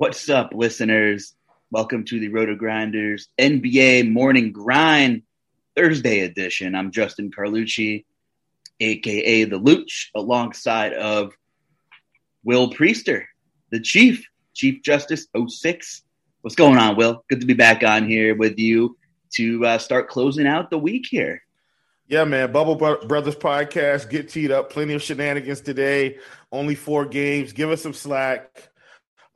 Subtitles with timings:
[0.00, 1.34] What's up, listeners?
[1.70, 5.24] Welcome to the Roto Grinders NBA Morning Grind
[5.76, 6.74] Thursday edition.
[6.74, 8.06] I'm Justin Carlucci,
[8.80, 11.34] aka the Luch, alongside of
[12.44, 13.24] Will Priester,
[13.68, 16.02] the Chief, Chief Justice 06.
[16.40, 17.22] What's going on, Will?
[17.28, 18.96] Good to be back on here with you
[19.34, 21.42] to uh, start closing out the week here.
[22.08, 22.52] Yeah, man.
[22.52, 24.08] Bubble Brothers podcast.
[24.08, 24.70] Get teed up.
[24.70, 26.16] Plenty of shenanigans today.
[26.50, 27.52] Only four games.
[27.52, 28.69] Give us some slack.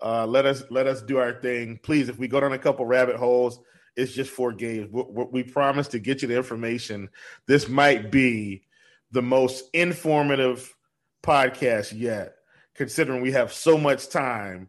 [0.05, 2.11] Uh, let us let us do our thing, please.
[2.11, 3.59] If we go down a couple rabbit holes,
[3.97, 4.91] it's just four games.
[4.93, 7.09] We, we, promise to get you the information.
[7.47, 8.67] This might be
[9.13, 10.77] the most informative
[11.23, 12.35] podcast yet,
[12.75, 14.69] considering we have so much time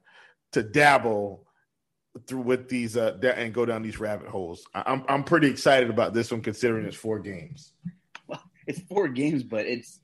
[0.54, 1.46] to dabble
[2.28, 4.66] through with these uh, and go down these rabbit holes.
[4.74, 7.74] I'm I'm pretty excited about this one, considering it's four games.
[8.26, 10.00] Well, it's four games, but it's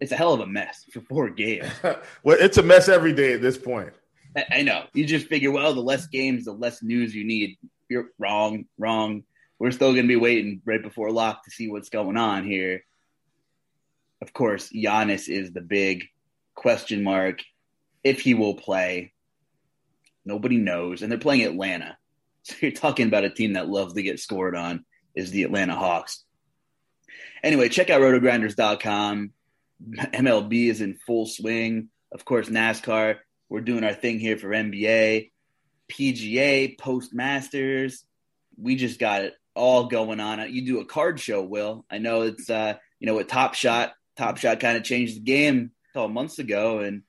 [0.00, 1.66] it's a hell of a mess for four games.
[1.82, 3.92] well, it's a mess every day at this point.
[4.50, 4.84] I, know.
[4.92, 7.58] You just figure, well, the less games, the less news you need.
[7.88, 9.24] You're wrong, wrong.
[9.58, 12.84] We're still going to be waiting right before lock to see what's going on here.
[14.22, 16.04] Of course, Giannis is the big
[16.54, 17.40] question mark.
[18.04, 19.12] If he will play,
[20.24, 21.02] nobody knows.
[21.02, 21.96] And they're playing Atlanta.
[22.42, 25.74] So you're talking about a team that loves to get scored on is the Atlanta
[25.74, 26.24] Hawks.
[27.42, 29.32] Anyway, check out rotogrinders.com.
[29.94, 31.90] MLB is in full swing.
[32.10, 33.18] Of course, NASCAR.
[33.50, 35.32] We're doing our thing here for NBA,
[35.90, 38.04] PGA, Postmasters.
[38.56, 40.52] We just got it all going on.
[40.52, 41.84] You do a card show, Will.
[41.90, 45.20] I know it's uh, you know, with Top Shot, Top Shot kind of changed the
[45.20, 47.02] game a couple months ago, and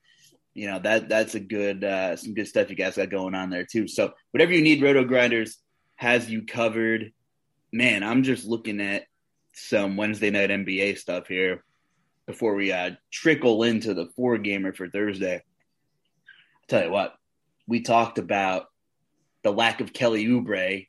[0.52, 3.48] you know that that's a good uh, some good stuff you guys got going on
[3.48, 3.86] there too.
[3.86, 5.58] So whatever you need, Roto Grinders
[5.94, 7.12] has you covered.
[7.72, 9.04] Man, I'm just looking at
[9.54, 11.62] some Wednesday night NBA stuff here
[12.26, 15.42] before we uh, trickle into the four gamer for Thursday.
[16.72, 17.14] Tell you what,
[17.66, 18.64] we talked about
[19.42, 20.88] the lack of Kelly Oubre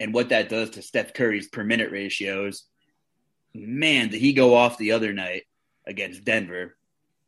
[0.00, 2.64] and what that does to Steph Curry's per minute ratios.
[3.54, 5.44] Man, did he go off the other night
[5.86, 6.76] against Denver?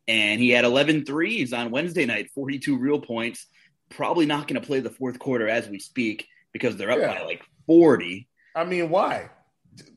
[0.08, 3.46] And he had 11 threes on Wednesday night, 42 real points.
[3.90, 7.14] Probably not going to play the fourth quarter as we speak because they're up Yeah.
[7.16, 8.26] by like 40.
[8.56, 9.30] I mean, why?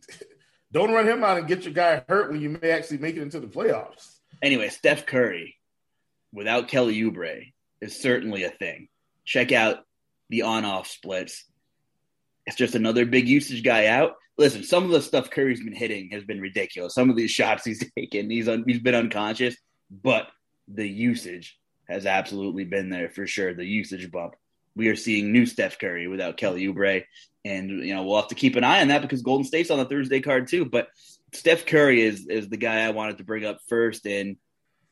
[0.72, 3.24] Don't run him out and get your guy hurt when you may actually make it
[3.24, 4.20] into the playoffs.
[4.44, 5.56] Anyway, Steph Curry
[6.32, 8.88] without Kelly Oubre is certainly a thing.
[9.26, 9.80] Check out
[10.30, 11.46] the on-off splits.
[12.46, 14.14] It's just another big usage guy out.
[14.38, 16.96] Listen, some of the stuff Curry's been hitting has been ridiculous.
[16.96, 19.56] Some of these shots he's taken, he's un- he's been unconscious,
[19.90, 20.28] but
[20.68, 21.58] the usage
[21.88, 23.54] has absolutely been there for sure.
[23.54, 24.36] The usage bump.
[24.76, 27.04] We are seeing new Steph Curry without Kelly Oubre,
[27.44, 29.80] and you know we'll have to keep an eye on that because Golden State's on
[29.80, 30.64] the Thursday card too.
[30.64, 30.88] But
[31.34, 34.38] Steph Curry is is the guy I wanted to bring up first, and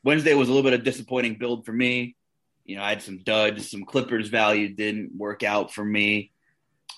[0.04, 2.16] Wednesday was a little bit of disappointing build for me.
[2.70, 6.30] You know, I had some duds, some Clippers value didn't work out for me,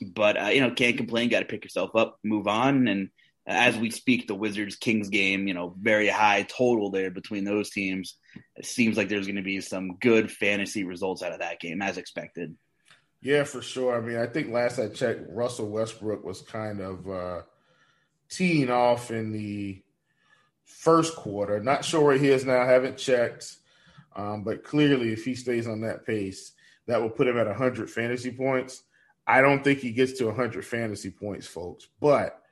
[0.03, 1.31] but uh, you know, can't complain.
[1.31, 3.09] Got to pick yourself up, move on, and
[3.47, 7.71] as we speak, the Wizards Kings game, you know, very high total there between those
[7.71, 8.19] teams.
[8.55, 11.81] It seems like there's going to be some good fantasy results out of that game,
[11.81, 12.55] as expected.
[13.23, 13.97] Yeah, for sure.
[13.97, 17.43] I mean, I think last I checked, Russell Westbrook was kind of uh,
[18.29, 19.81] teeing off in the
[20.67, 21.61] first quarter.
[21.61, 22.61] Not sure where he is now.
[22.61, 23.57] I haven't checked.
[24.15, 26.53] Um, but clearly, if he stays on that pace,
[26.87, 28.83] that will put him at 100 fantasy points.
[29.27, 31.89] I don't think he gets to 100 fantasy points, folks.
[32.01, 32.43] But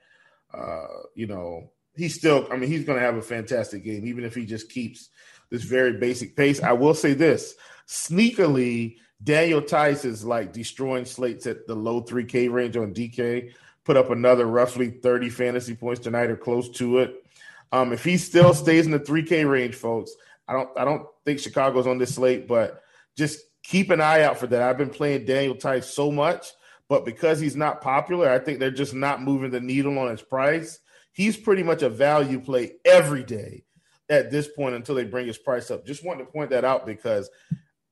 [0.53, 2.49] uh, you know, he's still.
[2.51, 5.11] I mean, he's going to have a fantastic game, even if he just keeps
[5.51, 6.63] this very basic pace.
[6.63, 7.55] I will say this:
[7.87, 13.53] sneakily, Daniel Theis is like destroying slates at the low 3K range on DK.
[13.85, 17.25] Put up another roughly 30 fantasy points tonight or close to it.
[17.73, 20.13] Um, if he still stays in the 3K range, folks,
[20.51, 22.83] I don't I don't think Chicago's on this slate, but
[23.17, 24.63] just keep an eye out for that.
[24.63, 26.49] I've been playing Daniel Theis so much,
[26.89, 30.23] but because he's not popular, I think they're just not moving the needle on his
[30.23, 30.81] price.
[31.13, 33.63] He's pretty much a value play every day
[34.09, 35.87] at this point until they bring his price up.
[35.87, 37.31] Just wanted to point that out because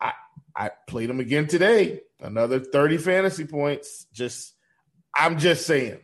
[0.00, 0.14] I
[0.56, 2.00] I played him again today.
[2.18, 4.06] Another 30 fantasy points.
[4.12, 4.52] Just
[5.14, 6.00] I'm just saying.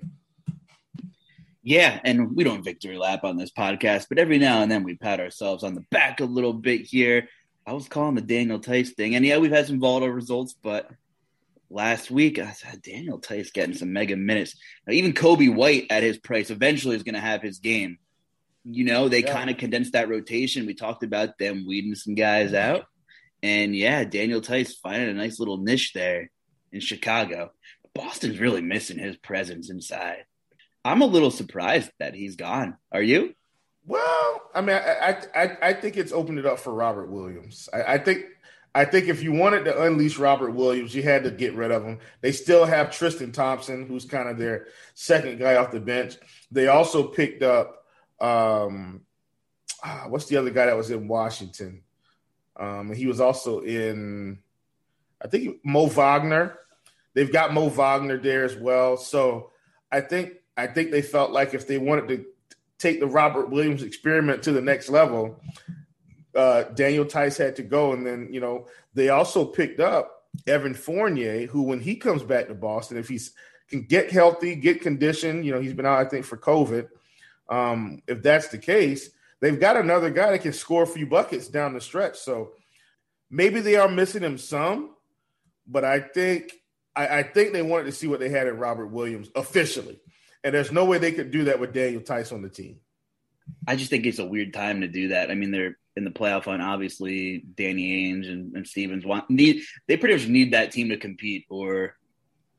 [1.66, 4.96] Yeah, and we don't victory lap on this podcast, but every now and then we
[4.96, 7.30] pat ourselves on the back a little bit here.
[7.66, 10.90] I was calling the Daniel Theis thing, and yeah, we've had some volatile results, but
[11.70, 14.54] last week I said Daniel Theis getting some mega minutes.
[14.86, 17.96] Now, even Coby White at his price eventually is going to have his game.
[18.66, 19.32] You know, they yeah.
[19.32, 20.66] kind of condensed that rotation.
[20.66, 22.84] We talked about them weeding some guys out,
[23.42, 26.30] and yeah, Daniel Theis finding a nice little niche there
[26.72, 27.52] in Chicago.
[27.94, 30.26] Boston's really missing his presence inside.
[30.84, 32.76] I'm a little surprised that he's gone.
[32.92, 33.34] Are you?
[33.86, 37.68] Well, I mean, I I, I think it's opened it up for Robert Williams.
[37.72, 38.24] I, I think
[38.74, 41.84] I think if you wanted to unleash Robert Williams, you had to get rid of
[41.84, 42.00] him.
[42.20, 46.16] They still have Tristan Thompson, who's kind of their second guy off the bench.
[46.50, 47.84] They also picked up
[48.20, 49.02] um,
[49.82, 51.82] ah, what's the other guy that was in Washington?
[52.56, 54.38] Um, he was also in,
[55.22, 56.58] I think Mo Wagner.
[57.14, 58.96] They've got Mo Wagner there as well.
[58.96, 59.50] So
[59.90, 62.24] I think I think they felt like if they wanted to
[62.78, 65.40] take the Robert Williams experiment to the next level,
[66.34, 67.92] uh, Daniel Theis had to go.
[67.92, 72.48] And then, you know, they also picked up Evan Fournier, who, when he comes back
[72.48, 73.20] to Boston, if he
[73.68, 76.88] can get healthy, get conditioned, you know, he's been out, I think, for COVID.
[77.48, 79.10] Um, if that's the case,
[79.40, 82.18] they've got another guy that can score a few buckets down the stretch.
[82.18, 82.52] So
[83.30, 84.94] maybe they are missing him some,
[85.66, 86.52] but I think
[86.96, 90.00] I, I think they wanted to see what they had in Robert Williams officially.
[90.44, 92.76] And there's no way they could do that with Daniel Theis on the team.
[93.66, 95.30] I just think it's a weird time to do that.
[95.30, 96.62] I mean, they're in the playoff hunt.
[96.62, 100.96] Obviously, Danny Ainge and, and Stevens want need they pretty much need that team to
[100.98, 101.96] compete, or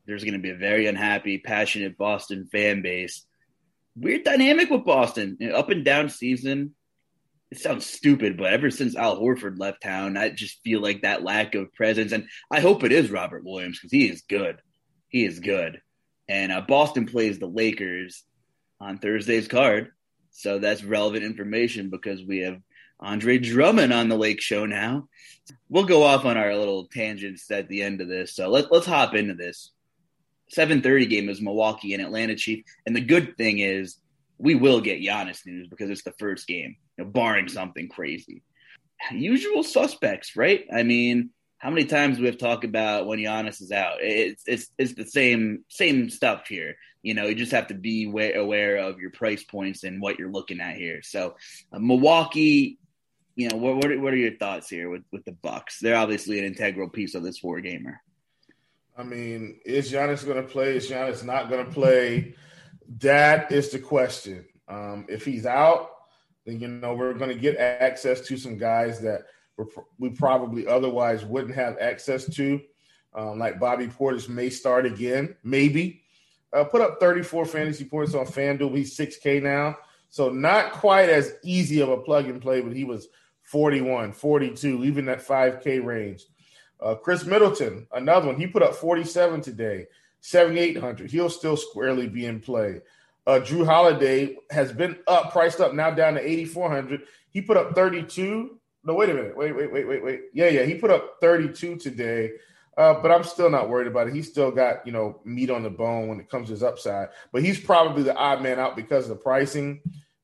[0.06, 3.24] there's going to be a very unhappy, passionate Boston fan base.
[3.96, 6.74] Weird dynamic with Boston, you know, up and down season.
[7.50, 11.22] It sounds stupid, but ever since Al Horford left town, I just feel like that
[11.22, 12.10] lack of presence.
[12.10, 14.58] And I hope it is Robert Williams because he is good.
[15.08, 15.80] He is good.
[16.28, 18.24] And uh, Boston plays the Lakers
[18.80, 19.90] on Thursday's card.
[20.30, 22.60] So that's relevant information because we have
[23.00, 25.08] Andre Drummond on the Lake Show now.
[25.68, 28.34] We'll go off on our little tangents at the end of this.
[28.34, 29.72] So let, let's hop into this.
[30.54, 33.98] 7:30 game is Milwaukee and Atlanta Chief, and the good thing is
[34.38, 38.42] we will get Giannis news because it's the first game, you know, barring something crazy.
[39.10, 40.64] Usual suspects, right?
[40.72, 41.30] I mean,
[41.66, 43.96] how many times we have talked about when Giannis is out?
[43.98, 46.76] It's it's it's the same same stuff here.
[47.02, 50.30] You know, you just have to be aware of your price points and what you're
[50.30, 51.02] looking at here.
[51.02, 51.34] So,
[51.72, 52.78] uh, Milwaukee,
[53.34, 55.80] you know, what what are, what are your thoughts here with with the Bucks?
[55.80, 58.00] They're obviously an integral piece of this four gamer.
[58.96, 60.76] I mean, is Giannis going to play?
[60.76, 62.36] Is Giannis not going to play?
[63.00, 64.44] That is the question.
[64.68, 65.90] Um, if he's out,
[66.44, 69.22] then you know we're going to get access to some guys that
[69.98, 72.60] we probably otherwise wouldn't have access to.
[73.14, 76.02] Um, like Bobby Portis may start again, maybe.
[76.52, 78.76] Uh, put up 34 fantasy points on FanDuel.
[78.76, 79.76] He's 6K now.
[80.08, 83.08] So not quite as easy of a plug and play, but he was
[83.44, 86.24] 41, 42, even that 5K range.
[86.80, 88.36] Uh, Khris Middleton, another one.
[88.36, 89.86] He put up 47 today,
[90.20, 91.10] 7,800.
[91.10, 92.80] He'll still squarely be in play.
[93.26, 97.02] Uh, Jrue Holiday has been up, priced up, now down to 8,400.
[97.30, 99.36] He put up 32 no, wait a minute.
[99.36, 100.20] Wait, wait, wait, wait, wait.
[100.32, 100.62] Yeah, yeah.
[100.62, 102.30] He put up 32 today.
[102.76, 104.14] Uh, but I'm still not worried about it.
[104.14, 107.08] He's still got, you know, meat on the bone when it comes to his upside.
[107.32, 109.80] But he's probably the odd man out because of the pricing.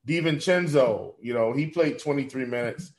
[0.07, 2.93] DiVincenzo, you know, he played 23 minutes.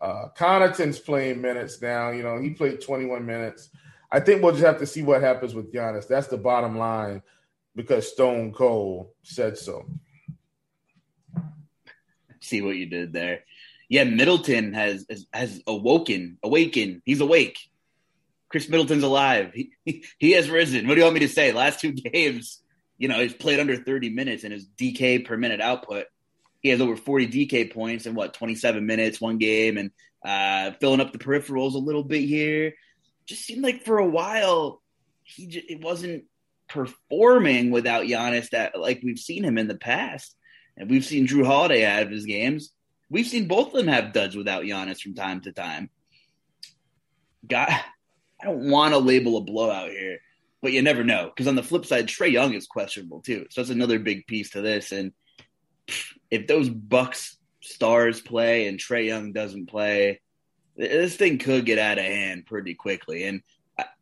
[0.00, 2.10] Uh, Connaughton's playing minutes now.
[2.10, 3.70] You know, he played 21 minutes.
[4.12, 6.06] I think we'll just have to see what happens with Giannis.
[6.06, 7.22] That's the bottom line
[7.74, 9.86] because Stone Cold said so.
[12.40, 13.40] See what you did there
[13.88, 17.02] yeah, Middleton has has awoken, awakened.
[17.04, 17.58] He's awake.
[18.50, 19.52] Khris Middleton's alive.
[19.52, 20.86] He, he, he has risen.
[20.88, 21.52] What do you want me to say?
[21.52, 22.62] Last two games,
[22.96, 26.06] you know, he's played under 30 minutes and his DK per minute output
[26.60, 29.90] he has over 40 DK points in what 27 minutes, one game, and
[30.24, 32.74] uh, filling up the peripherals a little bit here.
[33.26, 34.82] Just seemed like for a while
[35.22, 36.24] he just, it wasn't
[36.68, 40.34] performing without Giannis that like we've seen him in the past,
[40.76, 42.72] and we've seen Jrue Holiday out of his games.
[43.10, 45.90] We've seen both of them have duds without Giannis from time to time.
[47.46, 50.18] God, I don't want to label a blowout here,
[50.60, 53.60] but you never know because on the flip side, Trae Young is questionable too, so
[53.60, 54.92] that's another big piece to this.
[54.92, 55.12] And
[56.30, 60.20] if those Bucks stars play and Trae Young doesn't play,
[60.76, 63.24] this thing could get out of hand pretty quickly.
[63.24, 63.42] And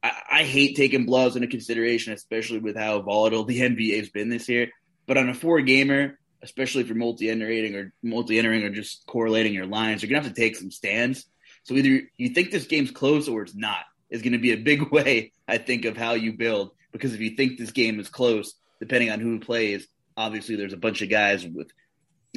[0.02, 4.28] I, I, hate taking blowouts into consideration, especially with how volatile the NBA has been
[4.28, 4.70] this year.
[5.06, 9.04] But on a four gamer, especially if you're multi entering or multi entering or just
[9.06, 11.26] correlating your lines, you're gonna have to take some stands.
[11.64, 14.56] So either you think this game's close or it's not is going to be a
[14.56, 16.70] big way, I think, of how you build.
[16.92, 19.86] Because if you think this game is close, depending on who plays,
[20.16, 21.68] obviously there's a bunch of guys with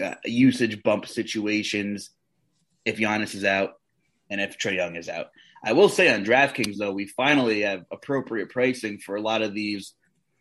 [0.04, 2.10] uh, usage bump situations
[2.86, 3.80] if Giannis is out
[4.32, 5.28] and if Trae Young is out.
[5.63, 9.54] I will say on DraftKings, though, we finally have appropriate pricing for a lot of
[9.54, 9.94] these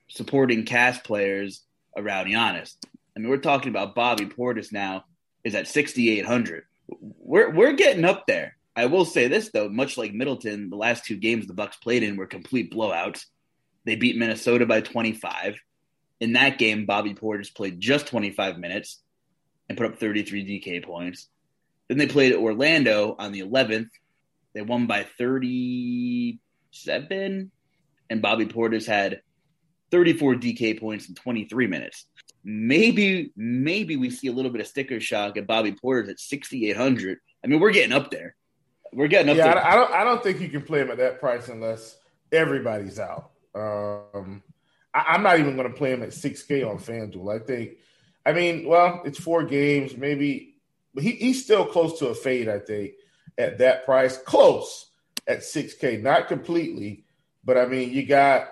[0.08, 1.62] supporting cast players
[1.96, 2.74] around Giannis.
[3.18, 5.04] I mean, we're talking about Bobby Portis now
[5.42, 6.62] is at 6,800.
[6.86, 8.56] We're, we're getting up there.
[8.76, 12.04] I will say this, though, much like Middleton, the last two games the Bucks played
[12.04, 13.24] in were complete blowouts.
[13.84, 15.56] They beat Minnesota by 25.
[16.20, 19.02] In that game, Bobby Portis played just 25 minutes
[19.68, 21.26] and put up 33 DK points.
[21.88, 23.90] Then they played Orlando on the 11th.
[24.54, 27.50] They won by 37,
[28.10, 29.22] and Bobby Portis had
[29.90, 32.06] 34 DK points in 23 minutes.
[32.50, 37.18] Maybe, maybe we see a little bit of sticker shock at Bobby Portis at 6,800.
[37.44, 38.36] I mean, we're getting up there.
[38.92, 39.66] We're getting up yeah, there.
[39.66, 39.92] I, I don't.
[39.92, 41.98] I don't think you can play him at that price unless
[42.32, 43.32] everybody's out.
[43.54, 44.42] Um,
[44.94, 47.34] I, am not even going to play him at 6K on FanDuel.
[47.34, 47.72] I think
[48.28, 50.56] I mean, well, it's four games, maybe,
[50.94, 52.92] but he, he's still close to a fade, I think,
[53.38, 54.18] at that price.
[54.18, 54.90] Close
[55.26, 57.04] at 6K, not completely,
[57.42, 58.50] but I mean, you got,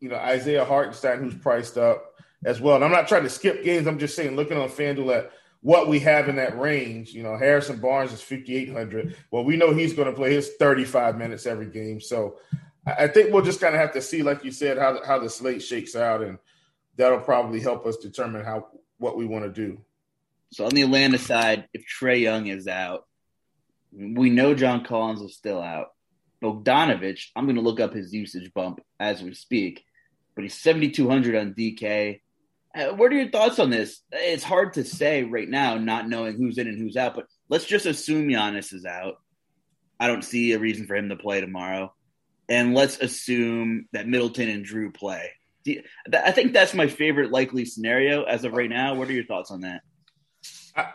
[0.00, 2.07] you know, Isaiah Hartenstein who's priced up
[2.44, 2.76] as well.
[2.76, 3.86] And I'm not trying to skip games.
[3.86, 7.36] I'm just saying, looking on FanDuel at what we have in that range, you know,
[7.36, 9.16] Harrison Barnes is 5,800.
[9.30, 12.00] Well, we know he's going to play his 35 minutes every game.
[12.00, 12.38] So
[12.86, 15.28] I think we'll just kind of have to see, like you said, how, how the
[15.28, 16.22] slate shakes out.
[16.22, 16.38] And
[16.96, 18.68] that'll probably help us determine how
[18.98, 19.80] what we want to do.
[20.52, 23.06] So on the Atlanta side, if Trae Young is out,
[23.92, 25.88] we know John Collins is still out.
[26.42, 29.84] Bogdanovich, I'm going to look up his usage bump as we speak,
[30.34, 32.20] but he's 7,200 on DK.
[32.78, 34.00] Uh, what are your thoughts on this?
[34.12, 37.64] It's hard to say right now, not knowing who's in and who's out, but let's
[37.64, 39.16] just assume Giannis is out.
[39.98, 41.92] I don't see a reason for him to play tomorrow.
[42.48, 45.32] And let's assume that Middleton and Jrue play.
[46.14, 48.94] I think that's my favorite likely scenario as of right now.
[48.94, 49.82] What are your thoughts on that?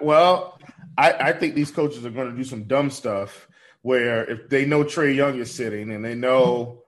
[0.01, 0.57] Well,
[0.97, 3.47] I, I think these coaches are going to do some dumb stuff
[3.81, 6.82] where if they know Trae Young is sitting and they know,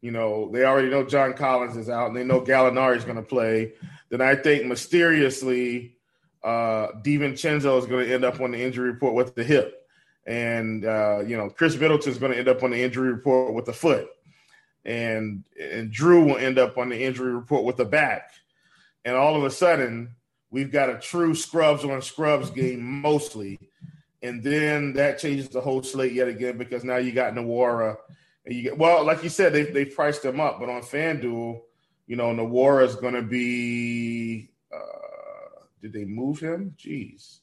[0.00, 3.16] you know, they already know John Collins is out and they know Gallinari is going
[3.16, 3.72] to play,
[4.08, 5.96] then I think mysteriously
[6.42, 9.76] uh, DiVincenzo is going to end up on the injury report with the hip.
[10.26, 13.54] And, uh, you know, Khris Middleton is going to end up on the injury report
[13.54, 14.08] with the foot
[14.84, 18.32] and and Jrue will end up on the injury report with the back.
[19.04, 20.14] And all of a sudden,
[20.50, 23.58] we've got a true scrubs on scrubs game mostly.
[24.22, 27.96] And then that changes the whole slate yet again because now you got Nwora.
[28.46, 31.60] You well, like you said, they they priced him up, but on FanDuel,
[32.06, 36.74] you know, Nwora is gonna be uh did they move him?
[36.78, 37.38] Jeez.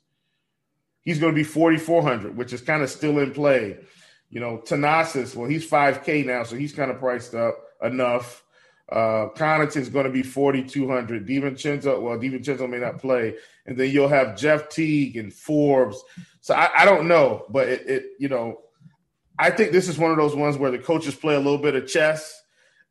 [1.04, 3.77] He's gonna be 4,400, which is kind of still in play.
[4.30, 8.44] You know, Thanasis, well, he's 5K now, so he's kind of priced up enough.
[8.89, 11.27] Uh, Connaughton's going to be 4,200.
[11.27, 13.36] DiVincenzo, well, DiVincenzo may not play.
[13.66, 16.01] And then you'll have Jeff Teague and Forbes.
[16.42, 18.62] So I, I don't know, but it, it, you know,
[19.39, 21.75] I think this is one of those ones where the coaches play a little bit
[21.75, 22.41] of chess.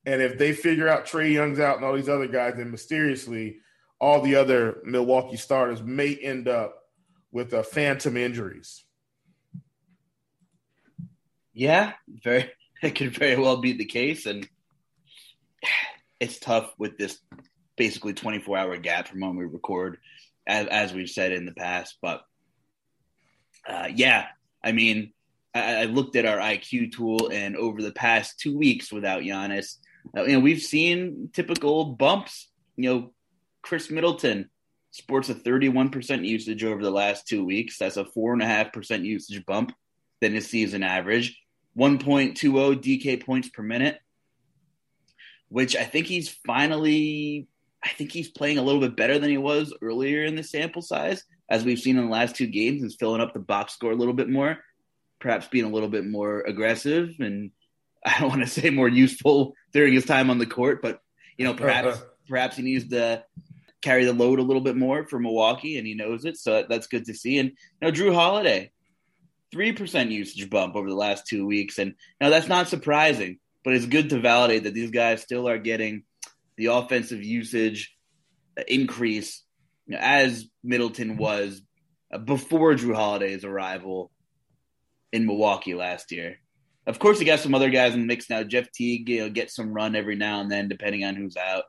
[0.04, 3.58] And if they figure out Trae Young's out and all these other guys, then mysteriously
[4.00, 6.76] all the other Milwaukee starters may end up
[7.32, 8.84] with uh, phantom injuries.
[11.52, 12.50] Yeah, very.
[12.82, 14.46] It could very well be the case, and
[16.20, 17.18] it's tough with this
[17.74, 19.96] basically 24 hour gap from when we record,
[20.46, 21.96] as, as we've said in the past.
[22.02, 22.20] But
[23.66, 24.26] uh, yeah,
[24.62, 25.14] I mean,
[25.56, 29.76] I, I, looked at our IQ tool, and over the past two weeks without Giannis,
[30.16, 32.50] uh, you know, we've seen typical bumps.
[32.76, 33.12] You know,
[33.62, 34.50] Khris Middleton
[34.90, 37.78] sports a 31% usage over the last two weeks.
[37.78, 39.72] That's a four and a half percent usage bump
[40.20, 41.38] than his season average.
[41.78, 42.34] 1.20
[42.80, 43.98] DK points per minute,
[45.48, 47.48] which I think he's finally,
[47.84, 50.82] I think he's playing a little bit better than he was earlier in the sample
[50.82, 51.24] size.
[51.50, 53.96] as we've seen in the last two games, is filling up the box score a
[53.96, 54.58] little bit more,
[55.20, 57.50] perhaps being a little bit more aggressive and
[58.06, 61.00] I don't want to say more useful during his time on the court, but
[61.36, 62.04] you know, perhaps uh-huh.
[62.28, 63.24] perhaps he needs to
[63.82, 66.36] carry the load a little bit more for Milwaukee, and he knows it.
[66.36, 67.38] So that's good to see.
[67.38, 68.70] And you know, Jrue Holiday,
[69.50, 73.74] three percent usage bump over the last two weeks, and now that's not surprising, but
[73.74, 76.04] it's good to validate that these guys still are getting
[76.56, 77.94] the offensive usage
[78.68, 79.42] increase
[79.86, 81.60] you know, as Middleton was
[82.24, 84.10] before Jrue Holiday's arrival
[85.12, 86.38] in Milwaukee last year.
[86.86, 88.44] Of course, he got some other guys in the mix now.
[88.44, 91.64] Jeff Teague, you know, gets some run every now and then, depending on who's out.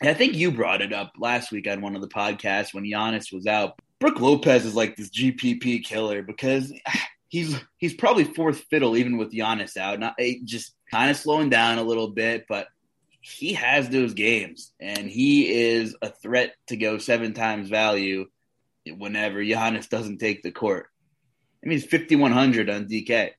[0.00, 2.84] And I think you brought it up last week on one of the podcasts when
[2.84, 3.78] Giannis was out.
[3.98, 6.72] Brook Lopez is like this GPP killer because
[7.28, 9.98] he's he's probably fourth fiddle even with Giannis out.
[9.98, 12.68] Not just kind of slowing down a little bit, but
[13.20, 18.26] he has those games and he is a threat to go seven times value
[18.98, 20.88] whenever Giannis doesn't take the court.
[21.64, 23.30] I mean, it's fifty one hundred on DK.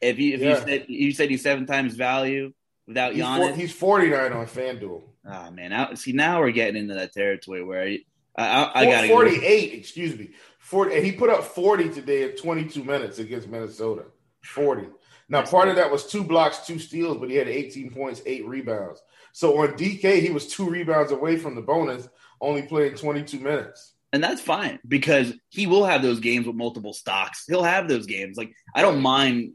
[0.00, 0.48] If you if yeah.
[0.48, 2.52] you said you said he's seven times value
[2.86, 5.02] without he's Giannis, four, he's forty nine on FanDuel.
[5.28, 7.98] Oh man, now, see now we're getting into that territory where I,
[8.36, 9.72] I, I got forty eight.
[9.72, 11.00] Excuse me, forty.
[11.02, 14.04] He put up forty today at twenty two minutes against Minnesota.
[14.42, 14.86] Forty.
[15.28, 15.70] Now, That's part good.
[15.70, 19.02] of that was two blocks, two steals, but he had 18 points, eight rebounds.
[19.32, 22.08] So on DK, he was two rebounds away from the bonus,
[22.40, 23.94] only playing 22 minutes.
[24.12, 27.44] And that's fine because he will have those games with multiple stocks.
[27.46, 28.36] He'll have those games.
[28.36, 29.52] Like I don't mind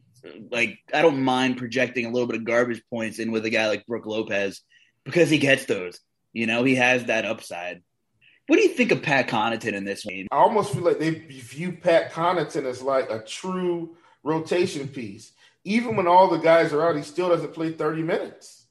[0.52, 3.68] like I don't mind projecting a little bit of garbage points in with a guy
[3.68, 4.62] like Brook Lopez
[5.04, 6.00] because he gets those.
[6.34, 7.82] You know, he has that upside.
[8.48, 10.28] What do you think of Pat Connaughton in this game?
[10.32, 15.32] I almost feel like they view Pat Connaughton as like a true rotation piece.
[15.64, 18.66] Even when all the guys are out, he still doesn't play 30 minutes.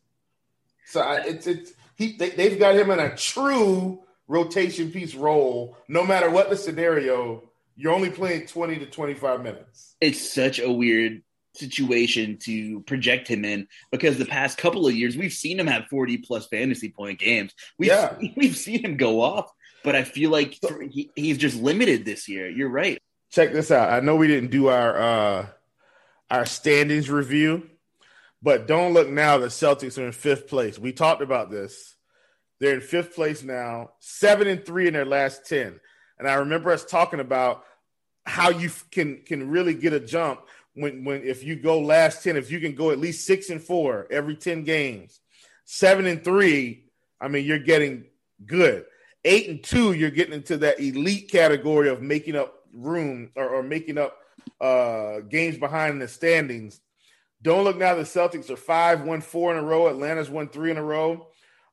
[0.87, 5.76] So I, it's it's he they, they've got him in a true rotation piece role.
[5.88, 7.42] No matter what the scenario,
[7.76, 9.96] you're only playing 20 to 25 minutes.
[10.00, 11.22] It's such a weird
[11.54, 15.86] situation to project him in because the past couple of years we've seen him have
[15.90, 17.52] 40 plus fantasy point games.
[17.76, 18.16] We've, yeah.
[18.36, 19.50] we've seen him go off,
[19.82, 20.56] but I feel like
[20.90, 22.49] he, he's just limited this year.
[22.49, 23.02] You're right.
[23.32, 23.90] Check this out.
[23.90, 25.47] I know we didn't do our uh
[26.30, 27.69] our standings review,
[28.40, 30.78] but don't look now the Celtics are in fifth place.
[30.78, 31.97] We talked about this.
[32.60, 35.80] They're in fifth place now, seven and three in their last 10.
[36.18, 37.64] And I remember us talking about
[38.26, 40.42] how you can can really get a jump
[40.75, 43.62] when when if you go last 10 if you can go at least 6 and
[43.62, 45.20] 4 every 10 games.
[45.64, 46.84] 7 and 3
[47.20, 48.04] i mean you're getting
[48.44, 48.84] good.
[49.25, 53.62] 8 and 2 you're getting into that elite category of making up room or, or
[53.62, 54.18] making up
[54.60, 56.78] uh games behind the standings.
[57.40, 59.88] Don't look now the celtics are 5 1 4 in a row.
[59.88, 61.29] Atlanta's won 3 in a row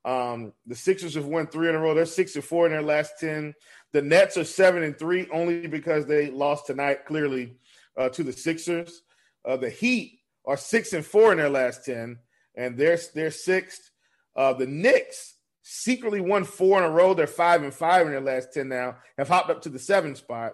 [0.07, 2.81] um the sixers have won 3 in a row they're 6 and 4 in their
[2.81, 3.53] last 10
[3.93, 7.57] the nets are 7 and 3 only because they lost tonight clearly
[7.97, 9.01] uh, to the Sixers.
[9.43, 12.19] Uh, the Heat are six and four in their last ten,
[12.55, 13.91] and they're they're sixth.
[14.35, 17.13] Uh, the Knicks secretly won four in a row.
[17.13, 18.97] They're five and five in their last ten now.
[19.17, 20.53] Have hopped up to the seventh spot.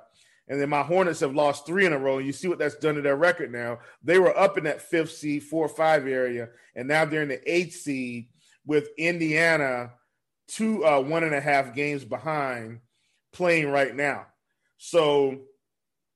[0.49, 2.17] And then my Hornets have lost three in a row.
[2.17, 3.79] You see what that's done to their record now.
[4.03, 7.29] They were up in that fifth seed, four or five area, and now they're in
[7.29, 8.27] the eighth seed
[8.65, 9.91] with Indiana
[10.47, 12.79] two uh, one and a half games behind
[13.31, 14.27] playing right now.
[14.77, 15.39] So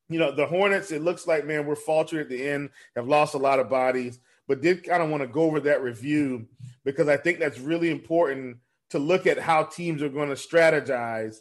[0.10, 3.34] you know, the Hornets, it looks like, man, we're faltering at the end, have lost
[3.34, 6.48] a lot of bodies, but did kind of want to go over that review
[6.86, 8.58] because I think that's really important
[8.92, 11.38] to look at how teams are going to strategize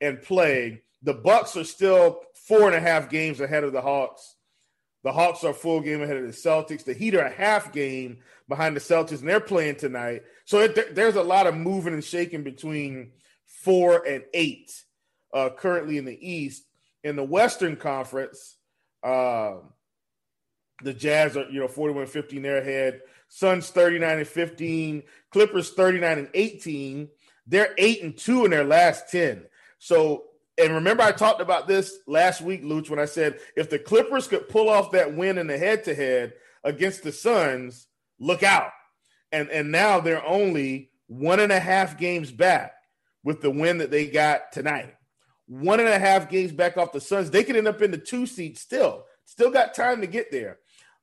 [0.00, 0.82] and play.
[1.02, 4.35] The Bucks are still four and a half games ahead of the Hawks.
[5.06, 6.82] The Hawks are full game ahead of the Celtics.
[6.82, 10.24] The Heat are a half game behind the Celtics, and they're playing tonight.
[10.46, 13.12] So it, there's a lot of moving and shaking between
[13.46, 14.72] four and eight
[15.32, 16.64] uh, currently in the East
[17.04, 18.56] in the Western Conference,
[19.04, 19.58] uh,
[20.82, 23.00] the Jazz are, you know, 41 15, they're ahead.
[23.28, 27.08] Suns 39 and 15, Clippers 39 and 18.
[27.46, 29.44] They're 8 and 2 in their last 10.
[29.78, 30.24] So,
[30.58, 34.26] and remember, I talked about this last week, Luch, when I said if the Clippers
[34.26, 37.86] could pull off that win in the head to head against the Suns,
[38.18, 38.70] look out.
[39.32, 42.72] And, and now they're only one and a half games back
[43.22, 44.96] with the win that they got tonight
[45.46, 47.30] one and a half games back off the Suns.
[47.30, 49.04] They could end up in the two seat still.
[49.24, 50.58] Still got time to get there.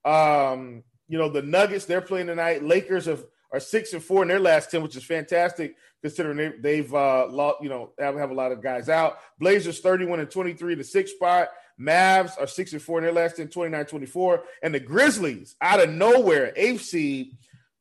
[0.06, 2.64] Um, you know, the Nuggets, they're playing tonight.
[2.64, 6.78] Lakers have, are six and four in their last 10, which is fantastic considering they,
[6.78, 9.20] have uh, lost, you know, have, have a lot of guys out.
[9.40, 11.48] Blazers 31 and 23 to six spot.
[11.80, 14.44] Mavs are six and four in their last 10, 29 24.
[14.62, 17.38] And the Grizzlies out of nowhere, eighth seed,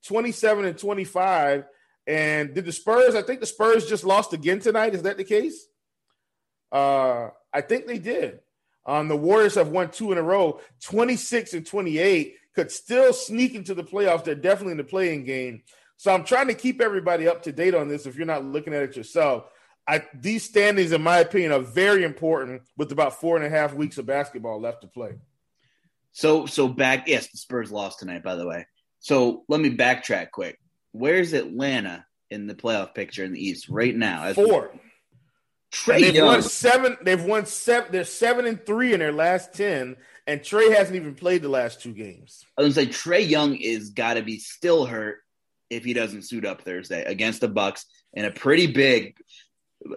[0.07, 1.65] 27 and 25.
[2.07, 4.95] And did the Spurs, I think the Spurs just lost again tonight.
[4.95, 5.67] Is that the case?
[6.71, 8.41] Uh, I think they did.
[8.87, 13.55] Um, the Warriors have won two in a row, 26 and 28, could still sneak
[13.55, 14.25] into the playoffs.
[14.25, 15.63] They're definitely in the playing game.
[15.97, 18.75] So I'm trying to keep everybody up to date on this if you're not looking
[18.75, 19.45] at it yourself.
[19.87, 23.75] I, these standings, in my opinion, are very important with about four and a half
[23.75, 25.15] weeks of basketball left to play.
[26.13, 28.67] So, so back, yes, the Spurs lost tonight, by the way.
[29.01, 30.59] So let me backtrack quick.
[30.93, 34.33] Where's Atlanta in the playoff picture in the East right now?
[34.33, 34.75] Four.
[35.73, 36.27] Trae they've Young.
[36.27, 36.97] won seven.
[37.03, 37.93] They've won seven.
[37.93, 41.81] They're seven and three in their last ten, and Trae hasn't even played the last
[41.81, 42.45] two games.
[42.57, 45.21] I was gonna say Trae Young is got to be still hurt
[45.71, 49.17] if he doesn't suit up Thursday against the Bucks in a pretty big,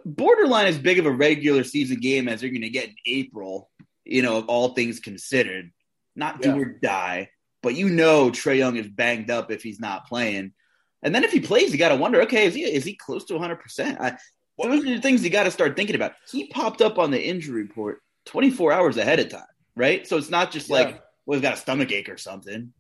[0.05, 3.69] borderline as big of a regular season game as you're going to get in April.
[4.05, 5.71] You know, all things considered,
[6.15, 6.55] not do yeah.
[6.55, 7.29] or die.
[7.61, 10.53] But you know, Trae Young is banged up if he's not playing.
[11.03, 13.25] And then if he plays, you got to wonder, okay, is he is he close
[13.25, 13.59] to 100?
[13.59, 13.99] percent
[14.58, 16.13] Those are the things you got to start thinking about.
[16.32, 19.44] He popped up on the injury report 24 hours ahead of time,
[19.76, 20.08] right?
[20.08, 20.76] So it's not just yeah.
[20.76, 22.74] like, well, he's got a stomach ache or something.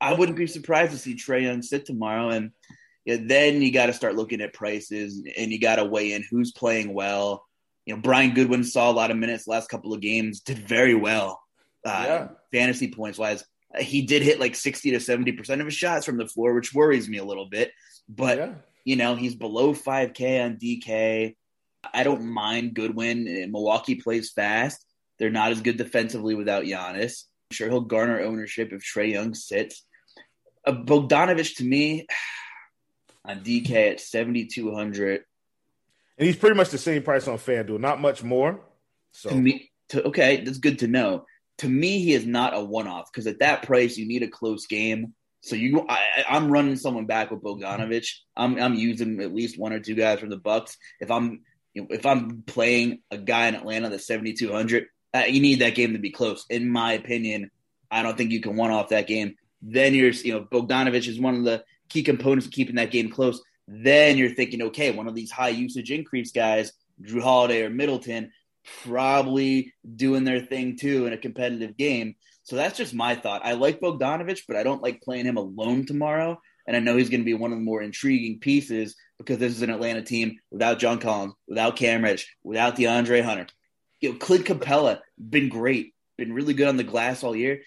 [0.00, 2.50] I wouldn't be surprised to see Trae Young sit tomorrow, and
[3.04, 6.24] yeah, then you got to start looking at prices, and you got to weigh in
[6.28, 7.46] who's playing well.
[7.86, 10.94] You know, Brian Goodwin saw a lot of minutes last couple of games, did very
[10.94, 11.42] well,
[11.86, 12.28] uh, yeah.
[12.52, 13.44] fantasy points wise.
[13.78, 16.74] He did hit like sixty to seventy percent of his shots from the floor, which
[16.74, 17.72] worries me a little bit.
[18.08, 18.54] But yeah.
[18.84, 21.36] You know, he's below five K on DK.
[21.92, 23.24] I don't mind Goodwin.
[23.50, 24.84] Milwaukee plays fast.
[25.18, 27.24] They're not as good defensively without Giannis.
[27.50, 29.84] I'm sure he'll garner ownership if Trae Young sits
[30.66, 32.06] uh, Bogdanovich to me
[33.24, 35.24] on DK at 7,200.
[36.16, 38.60] And he's pretty much the same price on FanDuel, not much more.
[39.12, 41.26] So to me, to, okay, that's good to know.
[41.58, 44.66] To me, he is not a one-off because at that price, you need a close
[44.66, 45.14] game.
[45.44, 48.20] So you, I, am running someone back with Bogdanovich.
[48.34, 50.78] I'm, I'm using at least one or two guys from the Bucks.
[51.00, 51.42] If I'm,
[51.74, 55.74] you know, if I'm playing a guy in Atlanta that's 7,200, uh, you need that
[55.74, 56.46] game to be close.
[56.48, 57.50] In my opinion,
[57.90, 59.34] I don't think you can one off that game.
[59.60, 63.10] Then you're, you know, Bogdanovich is one of the key components of keeping that game
[63.10, 63.42] close.
[63.68, 68.32] Then you're thinking, okay, one of these high usage increase guys, Jrue Holiday or Middleton,
[68.82, 72.14] probably doing their thing too in a competitive game.
[72.44, 73.44] So that's just my thought.
[73.44, 76.40] I like Bogdanovich, but I don't like playing him alone tomorrow.
[76.66, 79.52] And I know he's going to be one of the more intriguing pieces because this
[79.52, 83.46] is an Atlanta team without John Collins, without Cam Reddish, without DeAndre Hunter.
[84.00, 87.60] You know, Clint Capela been great, been really good on the glass all year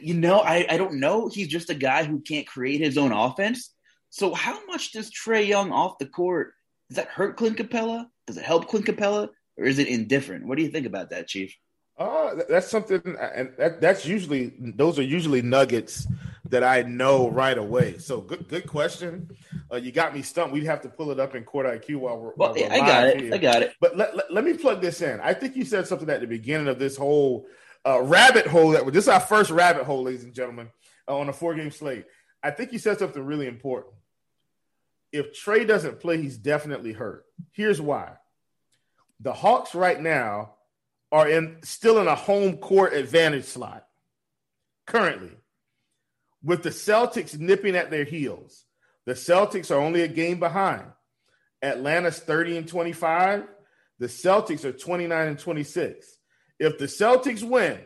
[0.00, 1.28] you know, I, I don't know.
[1.28, 3.72] He's just a guy who can't create his own offense.
[4.10, 6.52] So how much does Trae Young off the court
[6.88, 8.06] does that hurt Clint Capela?
[8.26, 9.28] Does it help Clint Capela?
[9.58, 10.46] or is it indifferent?
[10.46, 11.54] What do you think about that, Chief?
[11.98, 16.06] Uh, that's something, and that, that's usually those are usually nuggets
[16.44, 17.98] that I know right away.
[17.98, 19.30] So good, good question.
[19.70, 20.52] Uh, you got me stumped.
[20.52, 22.32] We'd have to pull it up in Court IQ while we're.
[22.36, 23.20] Well, while we're I got it.
[23.20, 23.34] Here.
[23.34, 23.74] I got it.
[23.80, 25.18] But let, let, let me plug this in.
[25.20, 27.46] I think you said something at the beginning of this whole
[27.84, 30.70] uh, rabbit hole that this is our first rabbit hole, ladies and gentlemen,
[31.08, 32.04] uh, on a four game slate.
[32.44, 33.94] I think you said something really important.
[35.10, 37.24] If Trae doesn't play, he's definitely hurt.
[37.50, 38.12] Here's why:
[39.18, 40.54] the Hawks right now
[41.10, 43.86] are in still in a home court advantage slot
[44.86, 45.32] currently,
[46.42, 48.64] with the Celtics nipping at their heels.
[49.06, 50.84] The Celtics are only a game behind.
[51.62, 53.44] Atlanta's 30 and 25.
[53.98, 56.18] The Celtics are 29 and 26
[56.58, 57.78] if the Celtics win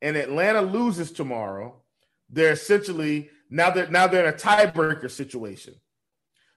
[0.00, 1.82] and Atlanta loses tomorrow,
[2.30, 5.74] they're essentially now they're now they're in a tiebreaker situation.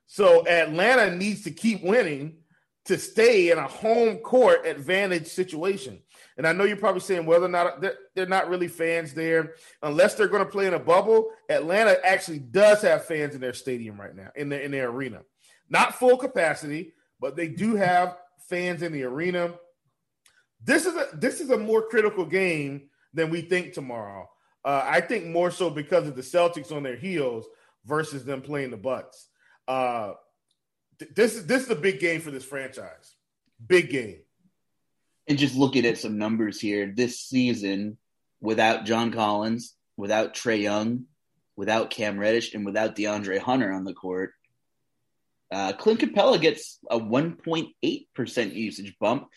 [0.05, 2.37] So Atlanta needs to keep winning
[2.85, 5.99] to stay in a home court advantage situation.
[6.37, 9.53] And I know you're probably saying whether or not they're, they're not really fans there,
[9.81, 11.29] unless they're going to play in a bubble.
[11.49, 15.21] Atlanta actually does have fans in their stadium right now, in their in their arena,
[15.69, 18.17] not full capacity, but they do have
[18.49, 19.53] fans in the arena.
[20.61, 24.29] This is a this is a more critical game than we think tomorrow.
[24.63, 27.45] Uh, I think more so because of the Celtics on their heels
[27.85, 29.29] versus them playing the Bucks.
[29.67, 30.13] Uh,
[30.99, 33.15] th- this is this is a big game for this franchise.
[33.65, 34.24] Big game.
[35.27, 37.97] And just looking at some numbers here, this season,
[38.41, 41.05] without John Collins, without Trae Young,
[41.55, 44.33] without Cam Reddish, and without DeAndre Hunter on the court,
[45.51, 49.29] uh, Clint Capela gets a 1.8% usage bump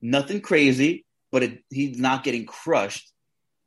[0.00, 3.10] nothing crazy, but it, he's not getting crushed,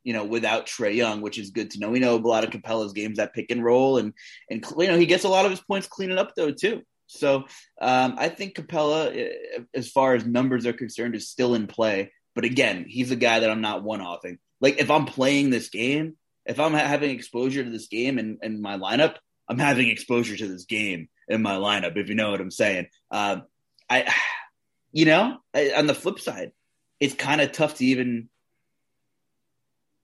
[0.04, 1.90] you know, without Trae Young, which is good to know.
[1.90, 4.14] We know a lot of Capela's games that pick and roll, and
[4.48, 6.82] and you know he gets a lot of his points cleaning up though too.
[7.10, 7.44] So
[7.80, 12.12] um, I think Capela, eh, as far as numbers are concerned, is still in play.
[12.34, 14.38] But again, he's a guy that I'm not one offing.
[14.60, 18.62] Like if I'm playing this game, if I'm having exposure to this game in, in
[18.62, 19.16] my lineup,
[19.48, 21.96] I'm having exposure to this game in my lineup.
[21.96, 23.42] If you know what I'm saying, um,
[23.88, 24.14] I
[24.92, 26.52] you know, on the flip side,
[27.00, 28.28] it's kind of tough to even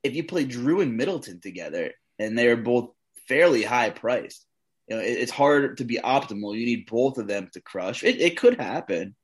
[0.03, 2.90] if you play Jrue and Middleton together and they're both
[3.29, 4.47] fairly high priced.
[4.88, 6.57] You know, it, it's hard to be optimal.
[6.57, 8.05] You need both of them to crush.
[8.05, 9.14] It, it could happen.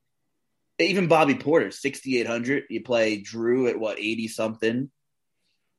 [0.79, 2.63] Even Bobby Porter, sixty eight hundred.
[2.69, 4.89] You play Jrue at what eighty something.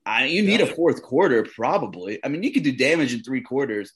[0.06, 2.22] I, you need a fourth quarter, probably.
[2.22, 3.92] I mean, you could do damage in three quarters,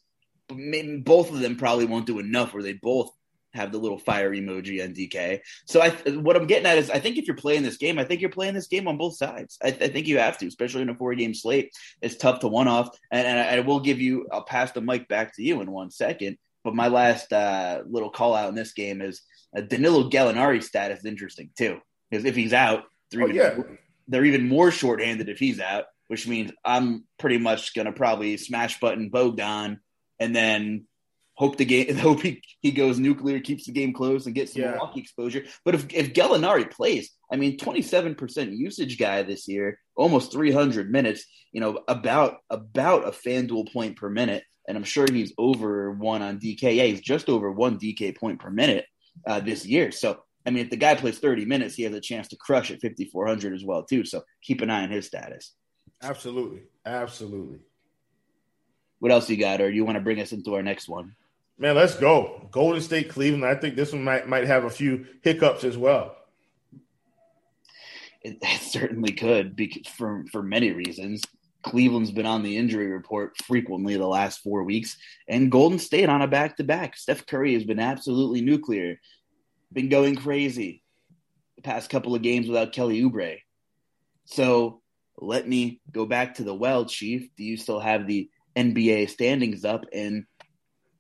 [0.48, 3.10] but maybe both of them probably won't do enough where they both
[3.54, 5.40] have the little fire emoji on DK.
[5.66, 8.04] So I, what I'm getting at is, I think if you're playing this game, I
[8.04, 9.58] think you're playing this game on both sides.
[9.62, 11.72] I, I think you have to, especially in a four game slate.
[12.02, 14.26] It's tough to one off, and, and I, I, will give you.
[14.32, 16.38] I'll pass the mic back to you in one second.
[16.64, 19.22] But my last uh, little call out in this game is
[19.56, 21.78] uh, Danilo Gallinari status is interesting too,
[22.10, 23.62] because if he's out, they're, oh, even, yeah.
[24.08, 28.36] they're even more shorthanded if he's out, which means I'm pretty much going to probably
[28.36, 29.80] smash button Bogdan
[30.18, 30.84] and then
[31.38, 34.62] hope the game hope he, he goes nuclear, keeps the game close, and gets some
[34.62, 34.72] yeah.
[34.72, 35.44] Milwaukee exposure.
[35.64, 40.32] But if if Gallinari plays, I mean, twenty seven percent usage guy this year, almost
[40.32, 41.24] three hundred minutes.
[41.52, 46.20] You know, about about a FanDuel point per minute, and I'm sure he's over one
[46.20, 46.74] on DK.
[46.74, 48.84] Yeah, he's just over one DK point per minute
[49.26, 49.90] uh, this year.
[49.90, 50.20] So.
[50.46, 52.80] I mean, if the guy plays 30 minutes, he has a chance to crush at
[52.80, 54.06] 5,400 as well, too.
[54.06, 55.52] So keep an eye on his status.
[56.02, 56.62] Absolutely.
[56.86, 57.58] Absolutely.
[58.98, 61.16] What else you got, or you want to bring us into our next one?
[61.58, 62.48] Man, let's go.
[62.52, 63.44] Golden State, Cleveland.
[63.44, 66.16] I think this one might might have a few hiccups as well.
[68.22, 71.22] It, certainly could, because for for many reasons.
[71.64, 76.22] Cleveland's been on the injury report frequently the last four weeks, and Golden State on
[76.22, 76.96] a back to back.
[76.96, 79.00] Steph Curry has been absolutely nuclear,
[79.72, 80.82] been going crazy
[81.56, 83.40] the past couple of games without Kelly Oubre.
[84.26, 84.82] So
[85.18, 87.28] let me go back to the well, Chief.
[87.36, 89.84] Do you still have the NBA standings up?
[89.92, 90.24] And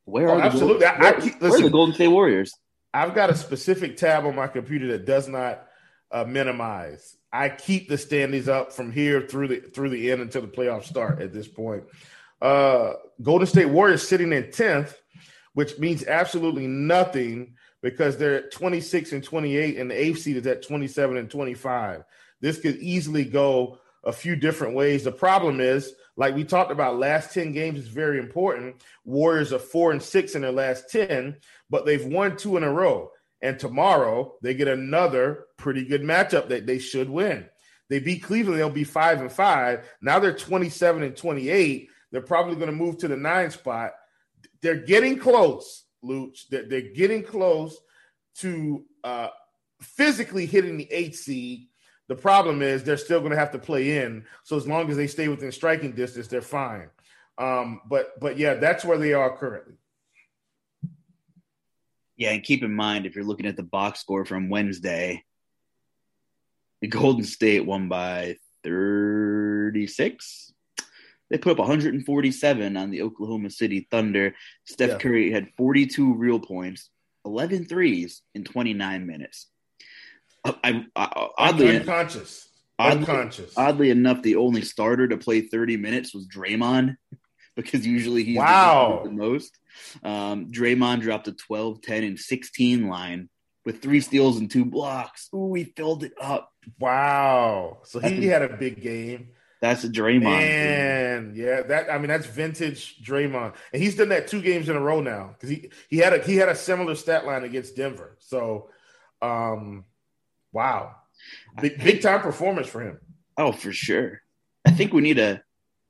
[0.08, 0.86] where oh, are absolutely.
[0.86, 2.52] The, where, I, keep, listen, where are the Golden State Warriors?
[2.92, 5.66] I've got a specific tab on my computer that does not
[6.10, 7.16] uh, minimize.
[7.32, 10.84] I keep the standings up from here through the through the end until the playoffs
[10.84, 11.20] start.
[11.20, 11.84] At this point,
[12.40, 14.96] uh, Golden State Warriors sitting in tenth,
[15.52, 20.46] which means absolutely nothing because they're at 26 and 28, and the eighth seed is
[20.46, 22.02] at 27 and 25.
[22.40, 25.04] This could easily go a few different ways.
[25.04, 28.82] The problem is like we talked about, last 10 games is very important.
[29.04, 31.36] Warriors are four and six in their last 10,
[31.70, 33.12] but they've won two in a row.
[33.40, 37.46] And tomorrow they get another pretty good matchup that they should win.
[37.88, 39.88] They beat Cleveland, they'll be five and five.
[40.02, 41.88] Now they're 27 and 28.
[42.10, 43.92] They're probably going to move to the nine spot.
[44.60, 46.48] They're getting close, Luch.
[46.50, 47.78] They're, they're getting close
[48.38, 49.28] to uh,
[49.80, 51.67] physically hitting the eight seed
[52.08, 54.24] the problem is they're still going to have to play in.
[54.42, 56.88] So as long as they stay within striking distance, they're fine.
[57.36, 59.74] Um, but but yeah, that's where they are currently.
[62.16, 65.22] Yeah, and keep in mind if you're looking at the box score from Wednesday,
[66.80, 70.52] the Golden State won by 36.
[71.30, 74.34] They put up 147 on the Oklahoma City Thunder.
[74.64, 74.98] Steph yeah.
[74.98, 76.90] Curry had 42 real points,
[77.24, 79.46] 11 threes in 29 minutes.
[80.44, 82.48] I, I oddly unconscious.
[82.78, 83.52] Oddly, unconscious.
[83.56, 86.96] Oddly enough, the only starter to play 30 minutes was Draymond
[87.56, 89.02] because usually he's wow.
[89.04, 89.58] the, most.
[90.02, 93.28] Um, Draymond dropped a 12, 10, and 16 line
[93.64, 95.28] with three steals and two blocks.
[95.34, 96.52] Ooh, he filled it up.
[96.78, 97.78] Wow.
[97.84, 99.30] So he had a big game.
[99.60, 100.40] That's a Draymond.
[100.40, 104.76] And yeah, that I mean that's vintage Draymond, and he's done that two games in
[104.76, 107.74] a row now because he he had a he had a similar stat line against
[107.74, 108.16] Denver.
[108.20, 108.70] So,
[109.20, 109.84] um,
[110.52, 110.94] Wow.
[111.60, 112.98] Big, big time performance for him.
[113.36, 114.20] Oh, for sure.
[114.64, 115.42] I think we need to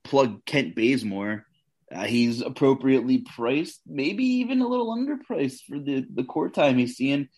[0.04, 1.44] plug Kent Bazemore.
[1.90, 6.96] Uh, he's appropriately priced, maybe even a little underpriced for the, the court time he's
[6.96, 7.28] seeing.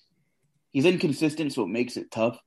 [0.73, 2.39] He's inconsistent, so it makes it tough.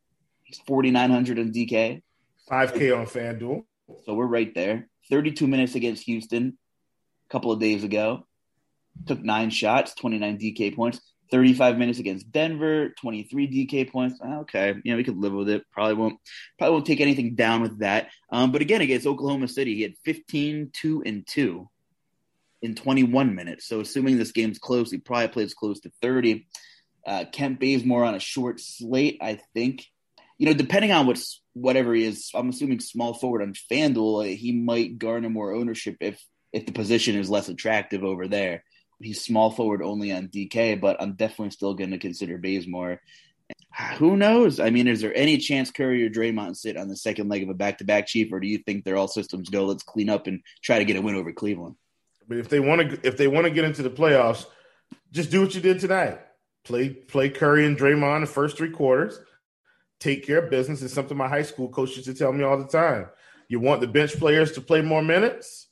[0.43, 2.01] He's 4,900 on DK.
[2.49, 3.63] 5K on FanDuel.
[4.05, 4.89] So we're right there.
[5.09, 6.57] 32 minutes against Houston
[7.27, 8.25] a couple of days ago.
[9.07, 11.01] Took nine shots, 29 DK points.
[11.34, 14.19] 35 minutes against Denver, 23 DK points.
[14.24, 15.63] Ah, okay, you know we could live with it.
[15.72, 16.19] Probably won't
[16.60, 18.12] probably won't take anything down with that.
[18.30, 21.67] Um, but again, against Oklahoma City, he had 15, 2, and 2
[22.62, 23.65] in 21 minutes.
[23.65, 26.46] So assuming this game's close, he probably plays close to 30.
[27.04, 29.88] Uh, Kent Bazemore on a short slate, I think.
[30.38, 34.52] You know, depending on what's whatever he is, I'm assuming small forward on FanDuel, he
[34.52, 38.63] might garner more ownership if if the position is less attractive over there
[39.03, 43.01] he's small forward only on DK, but I'm definitely still going to consider Bazemore.
[43.97, 44.59] Who knows?
[44.59, 47.49] I mean, is there any chance Curry or Draymond sit on the second leg of
[47.49, 49.65] a back-to-back chief, or do you think they're all systems go?
[49.65, 51.75] Let's clean up and try to get a win over Cleveland.
[52.27, 54.45] But if they want to, if they want to get into the playoffs,
[55.11, 56.19] just do what you did tonight.
[56.63, 59.19] Play play Curry and Draymond the first three quarters.
[59.99, 60.81] take care of business.
[60.81, 63.07] It's something my high school coach used to tell me all the time.
[63.49, 65.67] You want the bench players to play more minutes?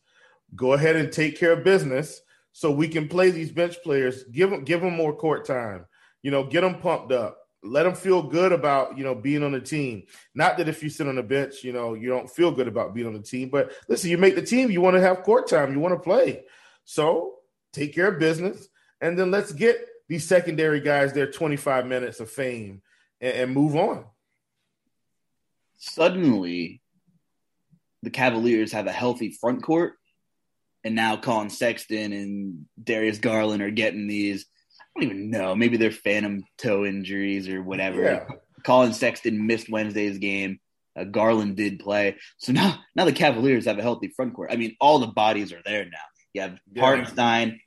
[0.56, 2.22] Go ahead and take care of business
[2.54, 4.24] so we can play these bench players.
[4.26, 5.86] Give them give them more court time.
[6.22, 7.38] You know, get them pumped up.
[7.64, 10.04] Let them feel good about you know being on the team.
[10.34, 12.94] Not that if you sit on the bench, you know you don't feel good about
[12.94, 13.50] being on the team.
[13.50, 14.72] But listen, you make the team.
[14.72, 15.74] You want to have court time.
[15.74, 16.44] You want to play.
[16.86, 17.36] So
[17.72, 18.68] take care of business,
[19.00, 22.82] and then let's get these secondary guys their 25 minutes of fame
[23.22, 24.06] and, and move on.
[25.78, 26.82] Suddenly,
[28.04, 29.94] the Cavaliers have a healthy front court,
[30.84, 34.46] and now Collin Sexton and Darius Garland are getting these.
[34.96, 35.56] I don't even know.
[35.56, 38.02] Maybe they're phantom toe injuries or whatever.
[38.04, 38.26] Yeah.
[38.64, 40.60] Collin Sexton missed Wednesday's game.
[40.96, 44.50] Uh, Garland did play, so now now the Cavaliers have a healthy front court.
[44.52, 45.98] I mean, all the bodies are there now.
[46.34, 46.82] You have Yeah.
[46.82, 47.60] Hartenstein,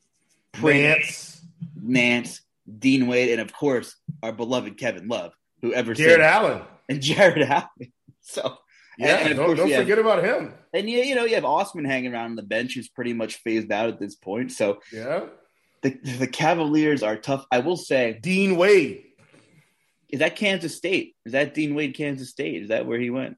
[0.53, 1.43] Prince,
[1.81, 2.41] Nance,
[2.79, 6.63] Dean Wade, and of course our beloved Kevin Love, whoever Jarrett Allen.
[6.89, 7.93] and Jarrett Allen.
[8.21, 8.57] So
[8.99, 10.53] Yeah, and of don't, don't have- forget about him.
[10.73, 13.37] and you, you know you have Osman hanging around on the bench, who's pretty much
[13.37, 14.53] phased out at this point.
[14.53, 15.27] So Yeah,
[15.83, 17.45] the the Cavaliers are tough.
[17.51, 19.03] I will say, Dean Wade.
[20.09, 21.17] is that Kansas State?
[21.27, 22.63] Is that Dean Wade, Kansas State?
[22.63, 23.37] Is that where he went?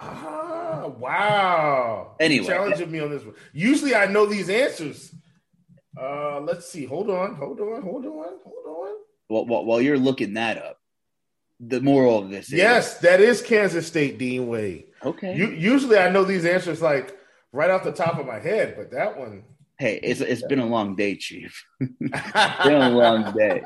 [0.00, 2.16] Ah, wow.
[2.20, 2.46] Anyway.
[2.46, 3.34] challenging me on this one.
[3.52, 5.14] Usually I know these answers.
[5.98, 6.84] Uh, let's see.
[6.84, 8.96] Hold on, hold on, hold on, hold
[9.28, 9.66] on.
[9.66, 10.78] While you're looking that up,
[11.60, 14.86] the moral of this is Yes, that is Kansas State, Dean Wade.
[15.04, 15.36] okay.
[15.36, 17.16] You, usually I know these answers like
[17.52, 19.44] right off the top of my head, but that one.
[19.78, 21.64] hey, it's it's been a long day, Chief.
[21.80, 21.92] Been
[22.82, 23.62] a long day.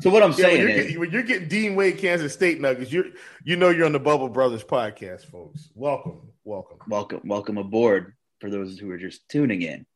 [0.00, 2.60] So what I'm Yeah, saying you're is, getting, when you're getting Dean Wade, Kansas State
[2.60, 3.12] Nuggets, you
[3.44, 5.68] you know you're on the Bubble Brothers podcast, folks.
[5.74, 6.78] Welcome, welcome.
[6.88, 9.86] welcome welcome aboard for those who are just tuning in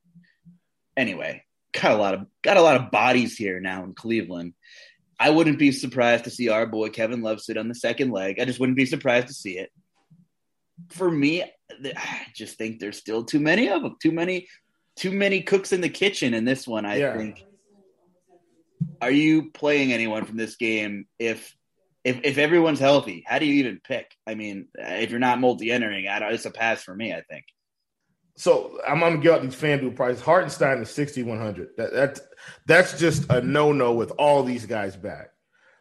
[0.97, 4.55] anyway got a lot of got a lot of bodies here now in cleveland
[5.19, 8.39] i wouldn't be surprised to see our boy kevin love sit on the second leg
[8.41, 9.71] i just wouldn't be surprised to see it
[10.91, 11.43] for me
[11.97, 14.47] i just think there's still too many of them too many
[14.97, 17.17] too many cooks in the kitchen in this one i Yeah.
[17.17, 17.45] think
[19.01, 21.55] are you playing anyone from this game if
[22.05, 24.13] if if everyone's healthy, how do you even pick?
[24.29, 27.13] I mean, if you're not multi-entering, it's a pass for me.
[27.13, 27.47] I think.
[28.37, 30.23] So I'm gonna get out these FanDuel prices.
[30.23, 31.71] Hartenstein is 6100.
[31.77, 32.21] That that
[32.67, 35.31] that's just a no no with all these guys back,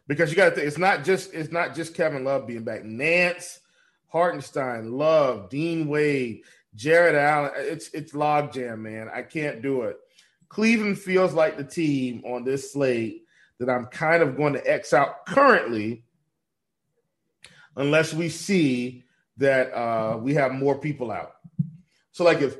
[0.06, 2.82] because you got to think it's not just it's not just Kevin Love being back.
[2.82, 3.60] Nance,
[4.08, 6.42] Hartenstein, Love, Dean Wade,
[6.74, 7.52] Jarrett Allen.
[7.56, 9.10] It's it's logjam, man.
[9.12, 9.98] I can't do it.
[10.48, 13.24] Cleveland feels like the team on this slate
[13.58, 16.04] that I'm kind of going to X out currently,
[17.76, 19.04] unless we see
[19.36, 21.35] that uh, we have more people out.
[22.16, 22.56] So, like if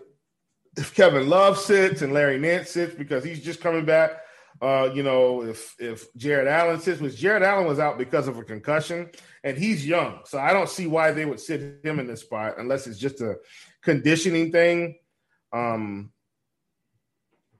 [0.76, 4.20] if Kevin Love sits and Larry Nance sits because he's just coming back,
[4.60, 8.36] uh, you know, if if Jarrett Allen sits, which Jarrett Allen was out because of
[8.36, 9.08] a concussion,
[9.42, 12.56] and he's young, so I don't see why they would sit him in this spot
[12.58, 13.36] unless it's just a
[13.80, 14.98] conditioning thing.
[15.54, 16.12] Um,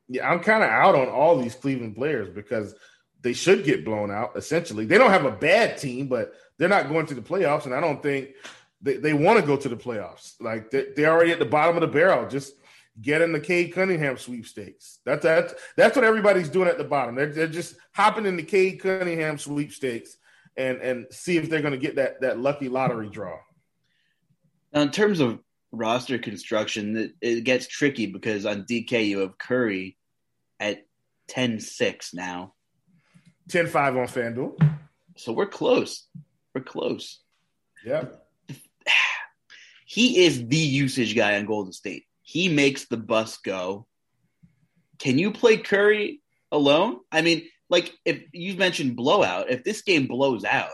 [0.09, 2.75] yeah, I'm kind of out on all these Cleveland players because
[3.23, 4.37] they should get blown out.
[4.37, 7.73] Essentially, they don't have a bad team, but they're not going to the playoffs, and
[7.73, 8.35] I don't think
[8.83, 10.35] they, they want to go to the playoffs.
[10.41, 12.29] Like they, they're already at the bottom of the barrel.
[12.29, 12.55] Just
[13.01, 15.01] get in the Cade Cunningham sweepstakes.
[15.05, 17.15] That's that's that's what everybody's doing at the bottom.
[17.15, 20.17] They're, they're just hopping in the Cade Cunningham sweepstakes
[20.57, 23.39] and and see if they're going to get that that lucky lottery draw.
[24.73, 25.41] Now, in terms of
[25.73, 29.97] roster construction, it, it gets tricky because on DK you have Curry
[30.61, 30.87] at
[31.29, 32.55] 10-6 now,
[33.51, 34.77] 10-5 on FanDuel.
[35.17, 36.07] so we're close.
[36.55, 37.21] We're close.
[37.85, 38.05] Yeah.
[39.89, 42.05] He is the usage guy on Golden State.
[42.23, 43.87] He makes the bus go.
[44.99, 46.21] Can you play Curry
[46.51, 46.99] alone?
[47.13, 50.71] I mean, like if you mentioned blowout, if this game blows out,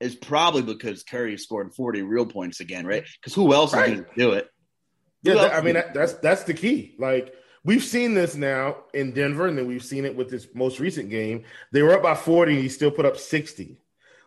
[0.00, 3.04] it's probably because Curry scored 40 real points again, right?
[3.20, 3.90] Because who else Right.
[3.92, 4.48] is going to do it?
[5.22, 6.96] Yeah, Who I mean that, that's that's the key.
[6.98, 7.32] Like
[7.64, 11.08] we've seen this now in Denver, and then we've seen it with this most recent
[11.08, 11.44] game.
[11.72, 13.78] They were up by forty, and he still put up sixty.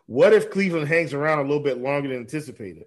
[0.06, 2.84] What if Cleveland hangs around a little bit longer than anticipated?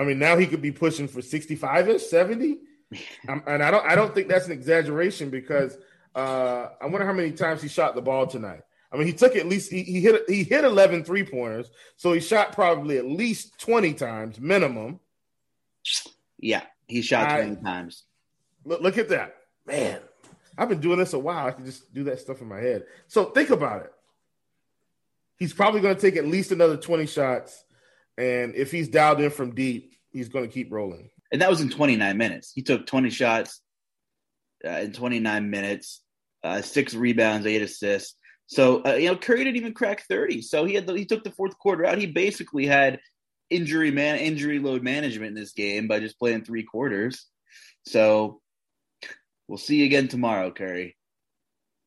[0.00, 2.60] I mean, now he could be pushing for sixty-five ish, seventy,
[3.28, 5.76] um, and I don't I don't think that's an exaggeration because
[6.14, 8.62] uh, I wonder how many times he shot the ball tonight.
[8.90, 12.12] I mean, he took at least he, he hit he hit 11 three pointers, so
[12.14, 15.00] he shot probably at least twenty times minimum.
[16.38, 18.04] yeah, he shot I- 20 times.
[18.64, 19.36] Look, look at that.
[19.66, 20.00] Man,
[20.56, 21.46] I've been doing this a while.
[21.46, 22.86] I can just do that stuff in my head.
[23.06, 23.92] So think about it.
[25.36, 27.64] He's probably going to take at least another 20 shots.
[28.20, 31.10] And if he's dialed in from deep, he's going to keep rolling.
[31.32, 32.52] And that was in 29 minutes.
[32.54, 33.60] He took 20 shots
[34.64, 36.02] uh, in 29 minutes,
[36.44, 38.16] uh, six rebounds, eight assists.
[38.50, 40.42] So uh, you know, Curry didn't even crack thirty.
[40.42, 41.98] So he had the, he took the fourth quarter out.
[41.98, 42.98] He basically had
[43.48, 47.26] injury man injury load management in this game by just playing three quarters.
[47.86, 48.40] So
[49.46, 50.96] we'll see you again tomorrow, Curry.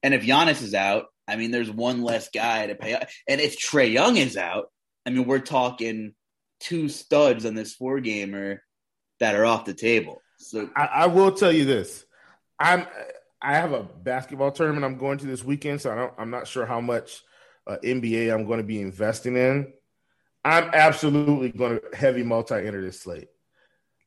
[0.02, 2.96] And if Giannis is out, I mean, there's one less guy to pay.
[3.28, 4.72] And if Trae Young is out,
[5.06, 6.14] I mean, we're talking
[6.64, 8.64] two studs on this four gamer
[9.20, 10.22] that are off the table.
[10.38, 12.06] So I, I, will tell you this:
[12.60, 12.88] I'm
[13.42, 16.48] I have a basketball tournament I'm going to this weekend, so I don't, I'm not
[16.48, 17.22] sure how much
[17.68, 19.74] uh, NBA I'm going to be investing in.
[20.46, 23.30] I'm absolutely going to heavy multi enter this slate.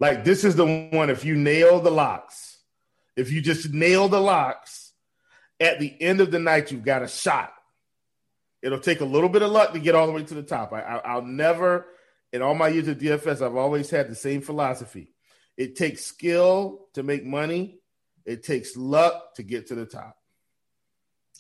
[0.01, 1.11] Like this is the one.
[1.11, 2.59] If you nail the locks,
[3.17, 4.87] if you just nail the locks,
[5.61, 7.53] at the end of the night you've got a shot.
[8.63, 10.73] It'll take a little bit of luck to get all the way to the top.
[10.73, 11.87] I, I, I'll never,
[12.33, 15.15] in all my years of DFS, I've always had the same philosophy.
[15.57, 17.79] It takes skill to make money.
[18.25, 20.17] It takes luck to get to the top.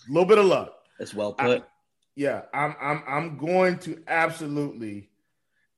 [0.08, 0.72] A little bit of luck.
[0.98, 1.62] That's well put.
[1.62, 1.64] I,
[2.14, 5.10] yeah, I'm I'm I'm going to absolutely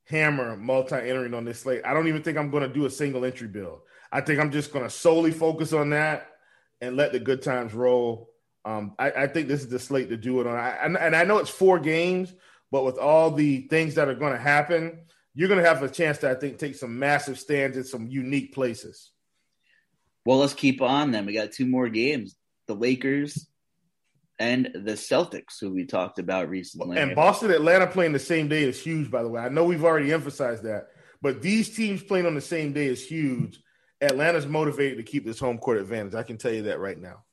[0.05, 1.83] hammer multi-entering on this slate.
[1.85, 3.81] I don't even think I'm going to do a single entry build.
[4.11, 6.29] I think I'm just going to solely focus on that
[6.81, 8.31] and let the good times roll.
[8.65, 10.57] Um, I, I, think this is the slate to do it on.
[10.57, 12.35] I, and, and I know it's four games,
[12.71, 15.01] but with all the things that are going to happen,
[15.35, 18.07] you're going to have a chance to, I think, take some massive stands in some
[18.07, 19.13] unique places.
[20.25, 21.27] Well, let's keep on then.
[21.27, 22.37] We got two more games.
[22.67, 23.47] The Lakers
[24.39, 26.99] and the Celtics, who we talked about recently.
[26.99, 29.41] And Boston, Atlanta playing the same day is huge, by the way.
[29.41, 30.89] I know we've already emphasized that,
[31.23, 33.61] but these teams playing on the same day is huge.
[34.01, 36.15] Atlanta's motivated to keep this home court advantage.
[36.15, 37.25] I can tell you that right now.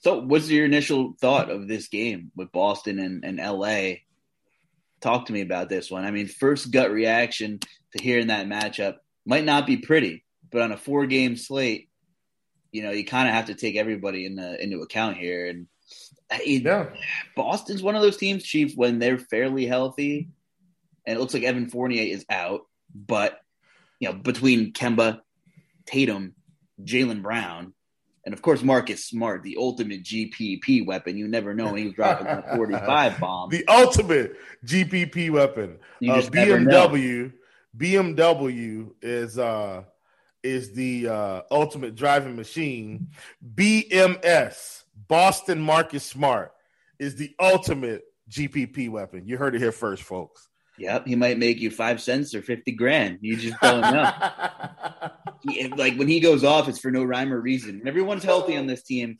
[0.00, 3.96] So, what's your initial thought of this game with Boston and, and LA?
[5.00, 6.04] Talk to me about this one.
[6.04, 7.58] I mean, first gut reaction
[7.96, 11.88] to hearing that matchup might not be pretty, but on a four game slate,
[12.72, 15.46] you know, you kind of have to take everybody in the, into account here.
[15.46, 15.66] And
[16.30, 16.90] it, yeah.
[17.36, 20.28] Boston's one of those teams, Chief, when they're fairly healthy,
[21.06, 22.62] and it looks like Evan Fournier is out,
[22.94, 23.40] but
[24.00, 25.20] you know, between Kemba,
[25.86, 26.34] Tatum,
[26.82, 27.72] Jaylen Brown,
[28.24, 31.16] and of course Marcus Smart, the ultimate GPP weapon.
[31.16, 33.50] You never know when he's dropping a 45 bomb.
[33.50, 35.78] The ultimate GPP weapon.
[36.02, 37.32] Uh, BMW
[37.76, 39.84] BMW is uh
[40.42, 43.08] is the uh ultimate driving machine.
[43.54, 46.52] BMS Boston Marcus Smart
[46.98, 49.26] is the ultimate GPP weapon.
[49.26, 50.47] You heard it here first, folks.
[50.78, 53.18] Yep, he might make you five cents or fifty grand.
[53.20, 54.12] You just don't know.
[55.48, 57.78] he, like when he goes off, it's for no rhyme or reason.
[57.78, 59.18] When everyone's healthy on this team,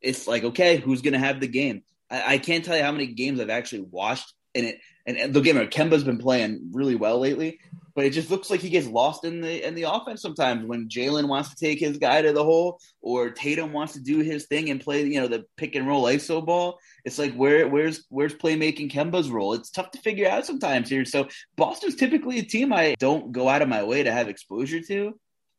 [0.00, 1.82] it's like okay, who's going to have the game?
[2.10, 5.34] I, I, can't tell you how many games I've actually watched, and it and, and
[5.34, 5.56] the game.
[5.68, 7.60] Kemba's been playing really well lately,
[7.94, 10.88] but it just looks like he gets lost in the in the offense sometimes when
[10.88, 14.46] Jaylen wants to take his guy to the hole or Tatum wants to do his
[14.46, 16.78] thing and play you know the pick and roll ISO ball.
[17.04, 19.54] It's like where where's where's playmaking Kemba's role?
[19.54, 21.04] It's tough to figure out sometimes here.
[21.04, 24.80] So Boston's typically a team I don't go out of my way to have exposure
[24.80, 25.18] to,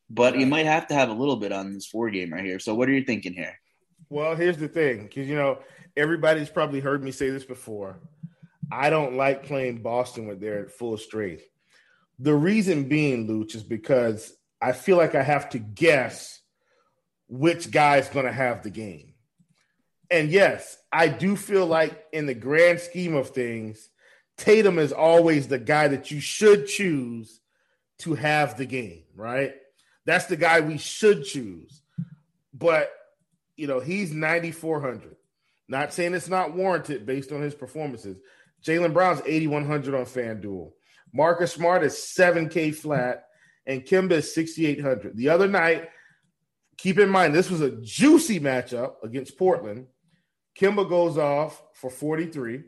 [0.10, 2.60] but you might have to have a little bit on this four game right here.
[2.60, 3.60] So what are you thinking here?
[4.10, 5.60] Well, here's the thing, because you know
[5.98, 8.00] everybody's probably heard me say this before.
[8.72, 11.44] I don't like playing Boston with their full strength
[12.20, 16.42] the reason being, Luch, is because I feel like I have to guess
[17.28, 19.14] which guy's going to have the game.
[20.10, 23.90] And yes, I do feel like in the grand scheme of things,
[24.38, 27.40] Tatum is always the guy that you should choose
[28.00, 29.54] to have the game, right?
[30.06, 31.82] That's the guy we should choose.
[32.54, 32.92] But,
[33.56, 35.16] you know, he's 9,400.
[35.68, 38.18] Not saying it's not warranted based on his performances.
[38.64, 40.72] Jaylen Brown's 8,100 on FanDuel.
[41.16, 43.24] Marcus Smart is 7K flat,
[43.66, 45.16] and Kemba is 6,800.
[45.16, 45.88] The other night,
[46.78, 49.88] keep in mind, this was a juicy matchup against Portland.
[50.60, 52.64] Kemba goes off for 43.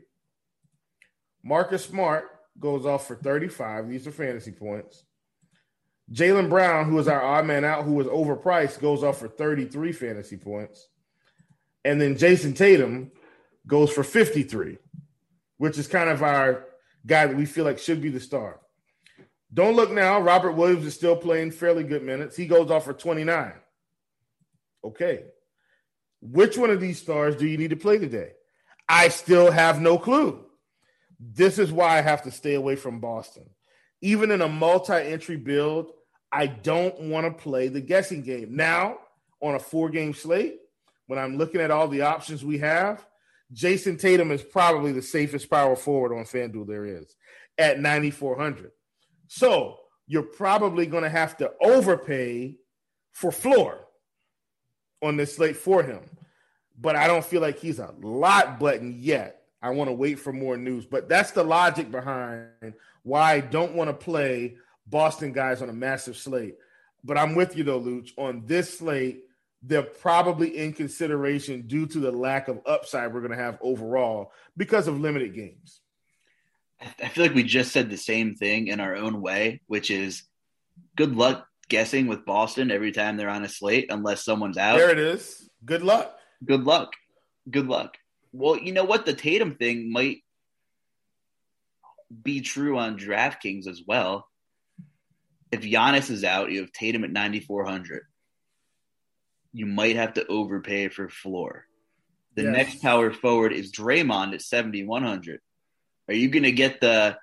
[1.44, 2.24] Marcus Smart
[2.58, 3.90] goes off for 35.
[3.90, 5.04] These are fantasy points.
[6.10, 9.92] Jaylen Brown, who is our odd man out, who was overpriced, goes off for 33
[9.92, 10.88] fantasy points.
[11.84, 13.12] And then Jayson Tatum
[13.66, 14.78] goes for 53,
[15.58, 16.67] which is kind of our
[17.08, 18.60] guy that we feel like should be the star.
[19.52, 20.20] Don't look now.
[20.20, 22.36] Robert Williams is still playing fairly good minutes.
[22.36, 23.52] He goes off for 29.
[24.84, 25.24] Okay.
[26.20, 28.32] Which one of these stars do you need to play today?
[28.88, 30.44] I still have no clue.
[31.18, 33.48] This is why I have to stay away from Boston.
[34.02, 35.90] Even in a multi entry build,
[36.30, 38.54] I don't want to play the guessing game.
[38.54, 38.98] Now,
[39.40, 40.58] on a four game slate,
[41.06, 43.04] when I'm looking at all the options we have,
[43.52, 47.14] Jayson Tatum is probably the safest power forward on FanDuel there is
[47.56, 48.72] at 9,400.
[49.26, 52.56] So you're probably going to have to overpay
[53.12, 53.86] for floor
[55.02, 56.00] on this slate for him.
[56.80, 59.42] but I don't feel like he's a lot button yet.
[59.60, 63.74] I want to wait for more news, but that's the logic behind why I don't
[63.74, 66.54] want to play Boston guys on a massive slate.
[67.02, 68.10] But I'm with you though, Luch.
[68.16, 69.24] On this slate,
[69.62, 74.32] they're probably in consideration due to the lack of upside we're going to have overall
[74.56, 75.80] because of limited games.
[76.80, 80.22] I feel like we just said the same thing in our own way, which is
[80.96, 84.78] good luck guessing with Boston every time they're on a slate unless someone's out.
[84.78, 85.50] There it is.
[85.64, 86.16] Good luck.
[86.44, 86.92] Good luck.
[87.50, 87.96] Good luck.
[88.32, 89.06] Well, you know what?
[89.06, 90.18] The Tatum thing might
[92.22, 94.28] be true on DraftKings as well.
[95.50, 98.02] If Giannis is out, you have Tatum at 9,400.
[99.58, 101.64] You might have to overpay for floor.
[102.36, 102.56] The yes.
[102.56, 105.40] next power forward is Draymond at 7,100.
[106.06, 107.18] Are you going to get the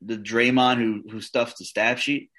[0.00, 2.30] the Draymond who who stuffs the stat sheet?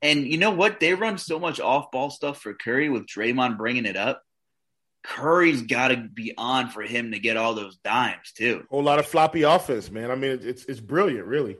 [0.00, 0.78] And you know what?
[0.78, 4.22] They run so much off ball stuff for Curry with Draymond bringing it up.
[5.02, 8.62] Curry's got to be on for him to get all those dimes too.
[8.64, 10.12] A whole lot of floppy offense, man.
[10.12, 11.58] I mean, it's it's brilliant, really.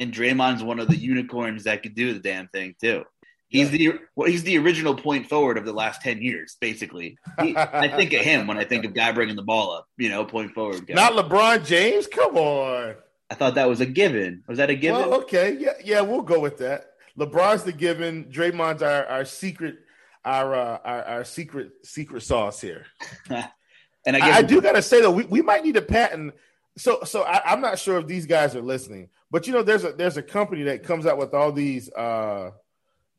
[0.00, 3.04] And Draymond's one of the unicorns that could do the damn thing too.
[3.52, 7.18] He's the well, he's the original point forward of the last ten years, basically.
[7.38, 9.88] He, I think of him when I think of guy bringing the ball up.
[9.98, 10.86] You know, point forward.
[10.86, 10.94] Guy.
[10.94, 12.06] Not LeBron James.
[12.06, 12.94] Come on.
[13.30, 14.42] I thought that was a given.
[14.46, 15.00] Was that a given?
[15.00, 16.92] Well, okay, yeah, yeah, we'll go with that.
[17.18, 18.24] LeBron's the given.
[18.24, 19.80] Draymond's our, our secret,
[20.24, 22.86] our, uh, our our secret secret sauce here.
[23.30, 26.34] and I, I, I, do gotta say though, we, we might need a patent.
[26.78, 29.84] So so I, am not sure if these guys are listening, but you know, there's
[29.84, 32.52] a there's a company that comes out with all these uh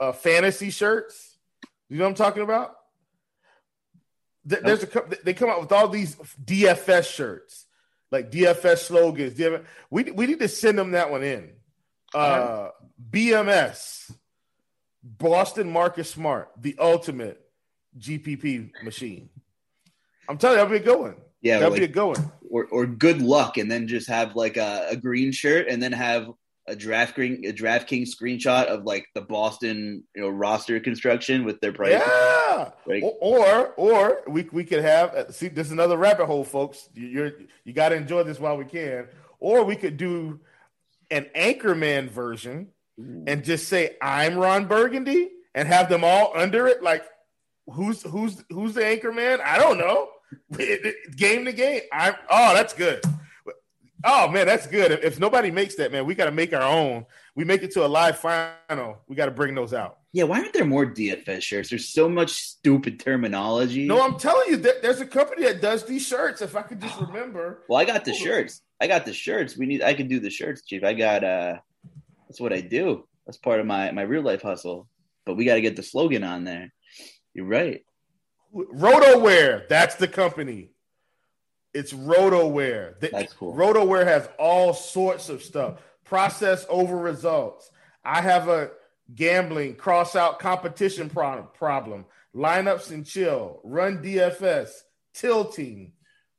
[0.04, 1.38] uh, fantasy shirts.
[1.90, 2.76] You know what I'm talking about?
[4.46, 7.66] There's a couple, they come out with all these DFS shirts,
[8.12, 9.36] like DFS slogans.
[9.36, 9.64] DFS.
[9.90, 11.52] We we need to send them that one in.
[12.14, 12.70] Uh,
[13.10, 14.14] BMS,
[15.02, 17.40] Boston Marcus Smart, the ultimate
[17.98, 19.30] GPP machine.
[20.28, 21.16] I'm telling you, that'll be a good one.
[21.42, 22.32] Yeah, that'll like, be a good one.
[22.50, 25.94] Or, or good luck, and then just have like a, a green shirt, and then
[25.94, 26.28] have
[26.68, 31.60] a draft DraftKings a DraftKings screenshot of like the Boston you know roster construction with
[31.60, 31.92] their price.
[31.92, 32.72] Yeah.
[32.86, 36.90] Like, or or we we could have uh, see this is another rabbit hole, folks.
[36.94, 37.34] You're
[37.66, 39.08] you got to enjoy this while we can.
[39.40, 40.40] Or we could do
[41.12, 43.26] an Anchorman version Ooh.
[43.28, 46.82] and just say I'm Ron Burgundy and have them all under it.
[46.82, 47.04] Like
[47.68, 49.42] who's who's who's the Anchorman?
[49.42, 50.10] I don't know.
[51.16, 51.82] game to game.
[51.92, 53.04] I'm oh that's good.
[54.04, 54.92] Oh man, that's good.
[54.92, 57.06] If, nobody makes that, man, we got to make our own.
[57.36, 58.98] We make it to a live final.
[59.08, 60.00] We got to bring those out.
[60.12, 61.70] Yeah, why aren't there more DFS shirts?
[61.70, 63.88] There's so much stupid terminology.
[63.88, 66.42] No, I'm telling you, there's a company that does these shirts.
[66.42, 67.64] If I could just remember.
[67.70, 68.62] well, I got the shirts.
[68.82, 69.58] I got the shirts.
[69.58, 69.82] We need.
[69.82, 70.84] I can do the shirts, Chief.
[70.84, 71.24] I got.
[71.24, 71.58] uh
[72.28, 73.08] That's what I do.
[73.26, 74.88] That's part of my my real life hustle.
[75.26, 76.74] But we got to get the slogan on there.
[77.34, 77.86] You're right.
[78.54, 79.68] RotoWear.
[79.70, 80.72] That's the company.
[81.74, 83.00] It's RotoWear.
[83.00, 83.56] That's cool.
[83.56, 85.80] RotoWear has all sorts of stuff.
[86.06, 87.72] Process over results.
[88.06, 88.72] I have a
[89.16, 91.48] gambling cross out competition problem.
[91.54, 92.06] problem.
[92.36, 93.60] Lineups and chill.
[93.64, 94.70] Run DFS.
[95.14, 95.94] Tilting.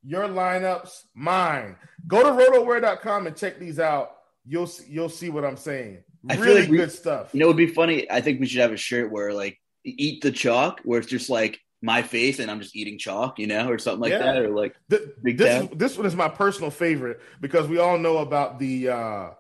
[0.07, 1.77] Your lineups, mine.
[2.07, 4.11] Go to rotowear.com and check these out.
[4.47, 6.05] You'll you'll see what I'm saying.
[6.25, 7.31] Really like we, good stuff.
[7.33, 8.11] You know, it would be funny.
[8.11, 11.31] I think we should have a shirt where like eat the chalk, where it's just
[11.31, 14.19] like my face and I'm just eating chalk, you know, or something like yeah.
[14.19, 15.65] that, or like the, this.
[15.65, 19.31] Is, this one is my personal favorite because we all know about the uh,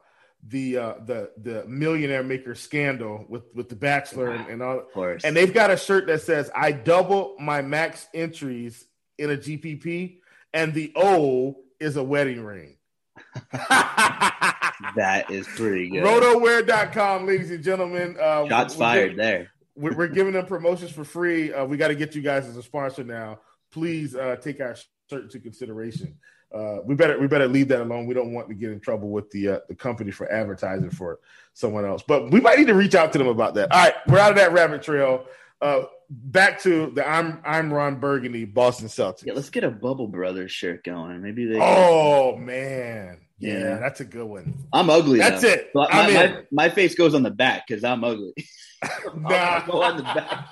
[0.47, 4.82] the uh, the the millionaire maker scandal with with the Bachelor and, and all.
[5.24, 8.84] And they've got a shirt that says, "I double my max entries
[9.16, 10.18] in a GPP,"
[10.53, 12.76] and the O is a wedding ring.
[13.53, 16.05] that is pretty good.
[16.05, 18.18] Rotowear.com, ladies and gentlemen.
[18.20, 21.53] Uh, Shots fired there we're, we're, giving them promotions for free.
[21.53, 23.41] Uh, we got to get you guys as a sponsor now.
[23.70, 24.77] Please uh, take our
[25.11, 26.16] shirt into consideration.
[26.53, 28.07] Uh, we better we better leave that alone.
[28.07, 31.18] We don't want to get in trouble with the uh, the company for advertising for
[31.53, 32.05] someone else.
[32.07, 33.72] But we might need to reach out to them about that.
[33.72, 35.27] All right, we're out of that rabbit trail.
[35.61, 39.25] Uh, back to the I'm I'm Ron Burgundy Boston Celtics.
[39.25, 41.23] Yeah, let's get a Bubble Brothers shirt going.
[41.23, 41.59] Maybe they.
[41.61, 44.55] Oh man, yeah, yeah, that's a good one.
[44.73, 45.19] I'm ugly.
[45.19, 45.49] That's though.
[45.49, 45.71] it.
[45.75, 48.35] my, my, my, face goes on the back because I'm ugly.
[49.17, 49.61] nah.
[49.67, 50.49] go on the back.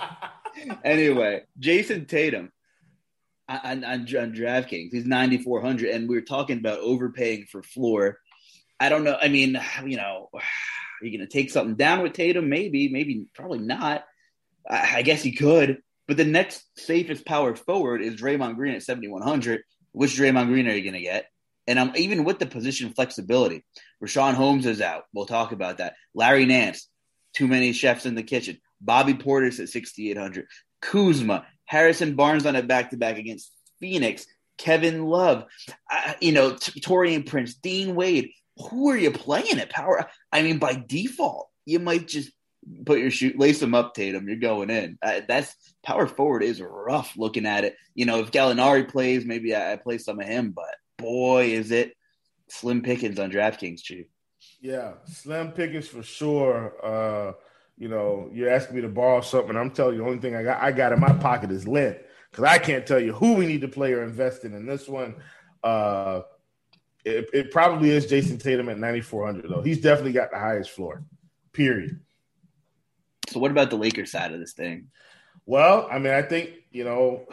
[0.85, 2.51] anyway, Jayson Tatum
[3.49, 8.19] on, on, on DraftKings, he's 9,400, and we are talking about overpaying for floor.
[8.81, 9.17] I don't know.
[9.21, 10.43] I mean, you know, are
[11.05, 12.49] you going to take something down with Tatum?
[12.49, 14.05] Maybe, maybe, probably not.
[14.69, 15.83] I, I guess he could.
[16.09, 19.63] But the next safest power forward is Draymond Green at 7,100.
[19.93, 21.27] Which Draymond Green are you going to get?
[21.67, 23.65] And I'm even with the position flexibility.
[24.03, 25.05] Richaun Holmes is out.
[25.13, 25.95] We'll talk about that.
[26.15, 26.89] Larry Nance,
[27.35, 28.59] too many chefs in the kitchen.
[28.81, 30.47] Bobby Portis at 6,800.
[30.81, 34.27] Kuzma, Harrison Barnes on a back to back against Phoenix,
[34.59, 35.45] Kevin Love,
[35.91, 38.31] uh, you know, T- Taurean Prince, Dean Wade.
[38.69, 40.11] Who are you playing at power?
[40.31, 42.31] I mean, by default, you might just
[42.85, 44.29] put your shoe, lace them up, Tatum.
[44.29, 44.99] You're going in.
[45.03, 47.77] That's power forward is rough looking at it.
[47.95, 51.71] You know, if Gallinari plays, maybe I, I play some of him, but boy, is
[51.71, 51.95] it
[52.53, 54.07] slim pickings on DraftKings, Chief.
[54.61, 56.75] Yeah, slim pickings for sure.
[56.85, 57.33] Uh,
[57.79, 59.57] you know, you're asking me to borrow something.
[59.57, 61.99] I'm telling you, the only thing I got I got in my pocket is lint
[62.31, 64.89] because I can't tell you who we need to play or invest in in this
[64.89, 65.17] one.
[65.65, 66.23] Uh,
[67.05, 69.63] it, it probably is Jayson Tatum at 9,400 though.
[69.63, 71.03] He's definitely got the highest floor.
[71.53, 71.99] Period.
[73.33, 74.89] So, what about the Lakers side of this thing?
[75.47, 77.27] Well, I mean, I think you know,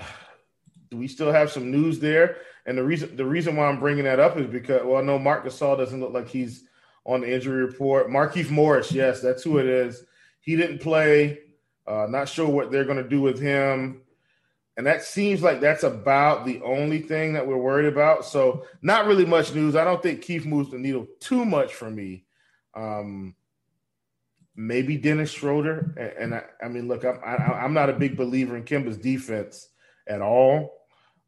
[0.90, 4.06] do we still have some news there, and the reason the reason why I'm bringing
[4.06, 6.64] that up is because well, I no, Marc Gasol doesn't look like he's
[7.06, 8.10] on the injury report.
[8.10, 10.04] Markieff Morris, yes, that's who it is.
[10.42, 11.40] He didn't play.
[11.88, 14.02] Uh, not sure what they're going to do with him.
[14.78, 18.26] And that seems like that's about the only thing that we're worried about.
[18.26, 19.76] So, not really much news.
[19.76, 22.24] I don't think Keith moves the needle too much for me.
[22.76, 23.36] Um,
[24.60, 25.94] maybe Dennis Schroeder.
[25.98, 28.98] And, and I, I, mean, look, I'm, I, am not a big believer in Kemba's
[28.98, 29.70] defense
[30.06, 30.74] at all.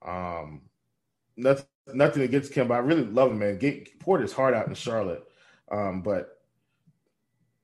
[0.05, 0.63] Um,
[1.38, 2.71] nothing, nothing against Kimba.
[2.71, 3.57] I really love him, man.
[3.57, 5.23] Get, poured his heart out in Charlotte.
[5.71, 6.38] Um, but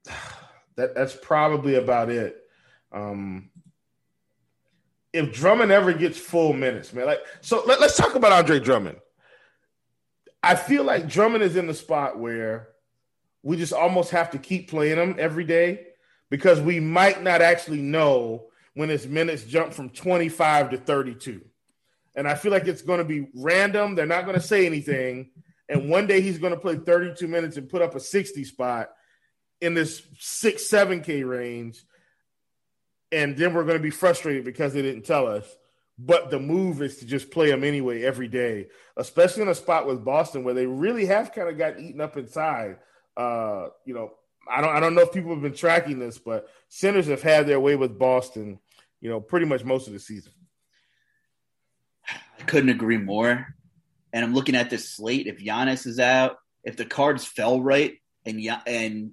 [0.77, 2.37] that that's probably about it.
[2.93, 3.49] Um,
[5.11, 8.99] if Drummond ever gets full minutes, man, like so, let, let's talk about Andre Drummond.
[10.41, 12.69] I feel like Drummond is in the spot where
[13.47, 15.87] we just almost have to keep playing them every day
[16.29, 21.39] because we might not actually know when his minutes jump from 25 to 32.
[22.13, 23.95] And I feel like it's going to be random.
[23.95, 25.29] They're not going to say anything.
[25.69, 28.89] And one day he's going to play 32 minutes and put up a 60 spot
[29.61, 31.81] in this six, seven K range.
[33.13, 35.45] And then we're going to be frustrated because they didn't tell us.
[35.97, 38.67] But the move is to just play him anyway every day,
[38.97, 42.17] especially in a spot with Boston where they really have kind of got eaten up
[42.17, 42.79] inside.
[43.17, 44.11] Uh, you know,
[44.49, 47.47] I don't I don't know if people have been tracking this, but centers have had
[47.47, 48.59] their way with Boston,
[49.01, 50.31] you know, pretty much most of the season.
[52.07, 53.47] I couldn't agree more.
[54.13, 55.27] And I'm looking at this slate.
[55.27, 59.11] If Giannis is out, if the cards fell right, and and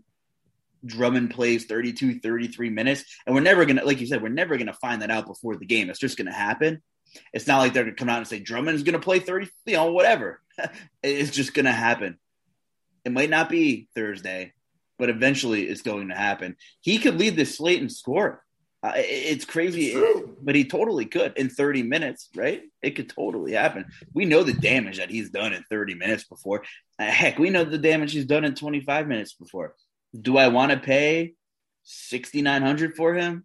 [0.85, 3.05] Drummond plays 32, 33 minutes.
[3.27, 5.67] And we're never to, like you said, we're never to find that out before the
[5.67, 5.91] game.
[5.91, 6.83] It's just to happen.
[7.33, 9.93] It's not like they're to come out and say Drummond's to play 30, you know,
[9.93, 10.41] whatever.
[11.03, 12.19] it's just to happen.
[13.05, 14.53] It might not be Thursday,
[14.99, 16.57] but eventually it's going to happen.
[16.81, 18.43] He could lead this slate and score.
[18.83, 22.63] Uh, it's crazy, it, but he totally could in 30 minutes, right?
[22.83, 23.87] It could totally happen.
[24.13, 26.65] We know the damage that he's done in 30 minutes before.
[26.99, 29.75] Uh, heck, we know the damage he's done in 25 minutes before.
[30.19, 31.35] Do I want to pay
[31.83, 33.45] sixty nine hundred for him?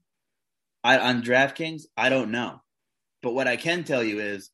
[0.83, 2.61] I, on DraftKings, I don't know.
[3.21, 4.49] But what I can tell you is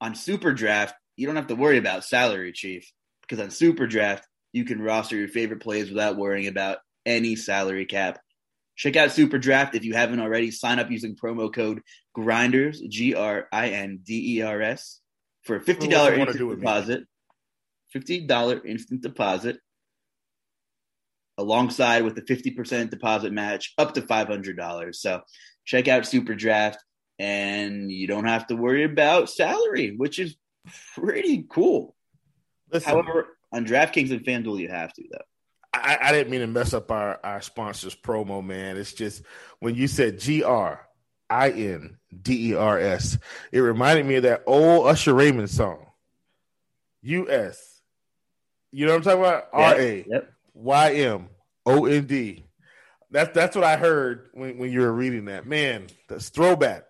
[0.00, 2.90] on Super Draft, you don't have to worry about salary, Chief,
[3.22, 7.86] because on Super Draft, you can roster your favorite plays without worrying about any salary
[7.86, 8.20] cap.
[8.76, 10.50] Check out Super Draft if you haven't already.
[10.50, 11.82] Sign up using promo code
[12.14, 15.00] Grinders G R I N D E R S
[15.42, 17.04] for a fifty dollar instant deposit.
[17.90, 19.58] Fifty dollar instant deposit
[21.38, 24.94] alongside with the 50% deposit match up to $500.
[24.94, 25.22] So
[25.64, 26.78] check out Super Draft
[27.18, 30.36] and you don't have to worry about salary, which is
[30.94, 31.94] pretty cool.
[32.72, 35.24] Listen, However, on DraftKings and FanDuel, you have to, though.
[35.74, 38.76] I, I, didn't mean to mess up our, our sponsors promo, man.
[38.76, 39.22] It's just
[39.60, 40.86] when you said G R
[41.30, 43.18] I N D E R S,
[43.52, 45.86] it reminded me of that old Usher Raymond song.
[47.02, 47.80] U S.
[48.70, 49.44] You know what I'm talking about?
[49.52, 50.06] R A.
[50.54, 51.28] Y M
[51.64, 52.44] O N D.
[53.10, 55.46] That's that's what I heard when, when you were reading that.
[55.46, 56.84] Man, that's throwback.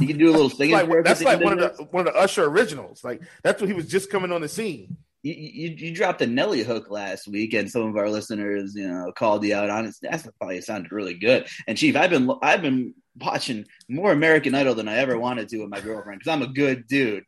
[0.00, 0.76] You can do a little singing.
[0.76, 3.02] That's like, that's like one of the one of the Usher originals.
[3.02, 4.96] Like that's when he was just coming on the scene.
[5.26, 8.86] You, you, you dropped a Nelly hook last week, and some of our listeners, you
[8.86, 9.94] know, called you out on it.
[10.00, 11.48] That's probably sounded really good.
[11.66, 15.58] And Chief, I've been I've been watching more American Idol than I ever wanted to
[15.58, 17.24] with my girlfriend because I'm a good dude.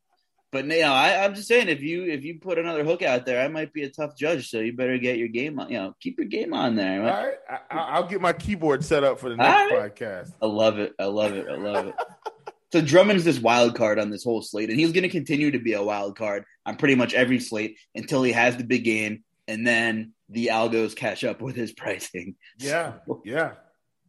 [0.51, 3.27] But you know, I, am just saying, if you if you put another hook out
[3.27, 4.49] there, I might be a tough judge.
[4.49, 5.69] So you better get your game on.
[5.69, 7.03] You know, keep your game on there.
[7.03, 9.95] All right, I, will get my keyboard set up for the next right.
[9.95, 10.33] podcast.
[10.41, 10.95] I love it.
[10.99, 11.47] I love it.
[11.51, 11.95] I love it.
[12.73, 15.59] so Drummond's this wild card on this whole slate, and he's going to continue to
[15.59, 19.25] be a wild card on pretty much every slate until he has the big game,
[19.47, 22.37] and then the algos catch up with his pricing.
[22.59, 22.95] Yeah,
[23.25, 23.53] yeah.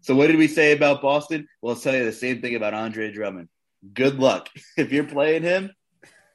[0.01, 1.47] So what did we say about Boston?
[1.61, 3.49] Well, I'll tell you the same thing about Andre Drummond.
[3.93, 5.71] Good luck if you're playing him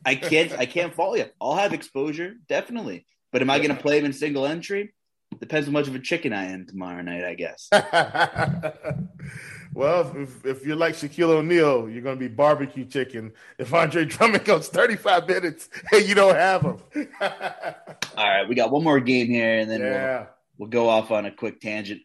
[0.05, 1.27] I can't I can't follow you.
[1.41, 3.07] I'll have exposure, definitely.
[3.33, 4.93] But am I going to play him in single entry?
[5.41, 7.69] Depends how much of a chicken I am tomorrow night, I guess.
[9.75, 13.33] Well, if, if you're like Shaquille O'Neal, you're going to be barbecue chicken.
[13.59, 16.79] If Andre Drummond goes 35 minutes and you don't have him.
[17.21, 20.19] All right, we got one more game here, and then yeah.
[20.19, 22.03] we'll, we'll go off on a quick tangent.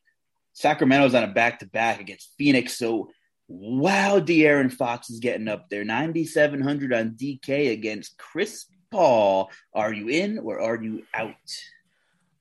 [0.53, 3.11] Sacramento's on a back to back against Phoenix, so
[3.47, 5.85] wow, De'Aaron Fox is getting up there.
[5.85, 9.51] 9,700 on DK against Chris Paul.
[9.75, 11.35] Are you in or are you out?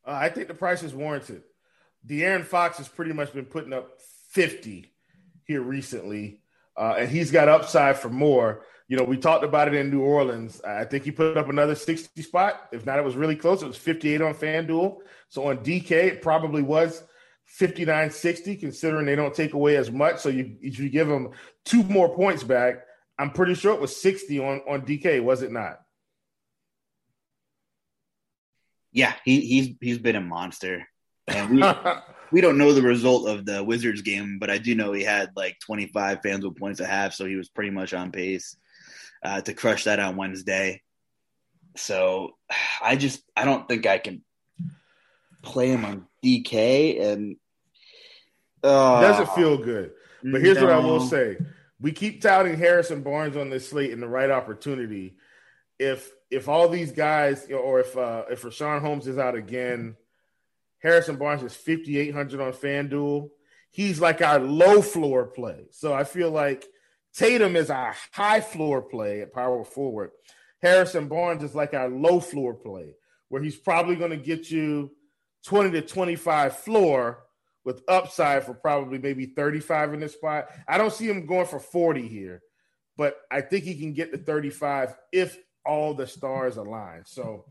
[0.07, 1.43] Uh, I think the price is warranted.
[2.07, 4.01] De'Aaron Fox has pretty much been putting up
[4.31, 4.91] 50
[5.49, 6.41] here recently,
[6.77, 8.63] uh, and he's got upside for more.
[8.87, 10.61] You know, we talked about it in New Orleans.
[10.63, 12.69] I think he put up another 60 spot.
[12.71, 13.63] If not, it was really close.
[13.63, 14.99] It was 58 on FanDuel.
[15.29, 17.03] So on DK, it probably was
[17.47, 20.19] 59 60, considering they don't take away as much.
[20.19, 21.31] So you, if you give them
[21.65, 22.85] two more points back,
[23.19, 25.81] I'm pretty sure it was 60 on, on DK, was it not?
[28.93, 30.89] Yeah, he, he's he's been a monster.
[31.27, 31.63] And we,
[32.31, 35.31] we don't know the result of the Wizards game, but I do know he had
[35.37, 38.57] like 25 FanDuel points a half, so he was pretty much on pace
[39.23, 40.83] uh, to crush that on Wednesday.
[41.77, 42.37] So
[42.83, 44.23] I just I don't think I can
[45.43, 47.37] play him on DK, and
[48.63, 49.93] uh, doesn't feel good.
[50.23, 50.65] But here's no.
[50.65, 51.39] what I will say:
[51.81, 55.17] we keep touting Harrison Barnes on this slate in the right opportunity.
[55.79, 59.97] If if all these guys, or if uh, if Richaun Holmes is out again
[60.81, 63.31] Harrison Barnes is 5,800 on FanDuel.
[63.71, 65.67] He's like our low floor play.
[65.71, 66.65] So I feel like
[67.13, 70.11] Tatum is our high floor play at power forward.
[70.63, 72.95] Harrison Barnes is like our low floor play,
[73.29, 74.91] where he's probably going to get you
[75.45, 77.25] 20 to 25 floor
[77.65, 80.49] with upside for probably maybe 35 in this spot.
[80.67, 82.43] I don't see him going for 40 here,
[82.97, 87.03] but I think he can get to 35 if all the stars align.
[87.05, 87.45] So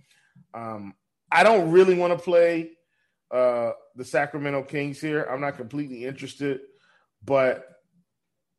[0.53, 0.95] um,
[1.31, 2.76] I don't really want to play
[3.31, 5.23] uh, the Sacramento Kings here.
[5.23, 6.61] I'm not completely interested,
[7.23, 7.65] but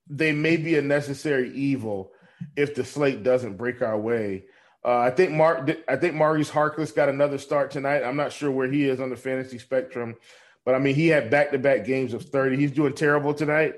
[0.08, 2.12] they may be a necessary evil
[2.56, 4.44] if the slate doesn't break our way.
[4.84, 5.70] Uh, I think Mark.
[5.88, 8.02] I think Maurice Harkless got another start tonight.
[8.02, 10.16] I'm not sure where he is on the fantasy spectrum,
[10.64, 12.56] but I mean he had back-to-back games of 30.
[12.56, 13.74] He's doing terrible tonight.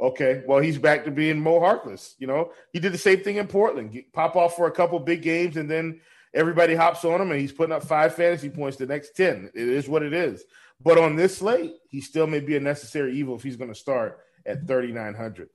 [0.00, 2.14] Okay, well he's back to being Mo Harkless.
[2.18, 3.96] You know he did the same thing in Portland.
[4.12, 6.00] Pop off for a couple big games and then
[6.34, 9.50] everybody hops on him and he's putting up five fantasy points the next 10.
[9.54, 10.44] It is what it is.
[10.82, 13.78] But on this slate, he still may be a necessary evil if he's going to
[13.78, 15.48] start at 3,900.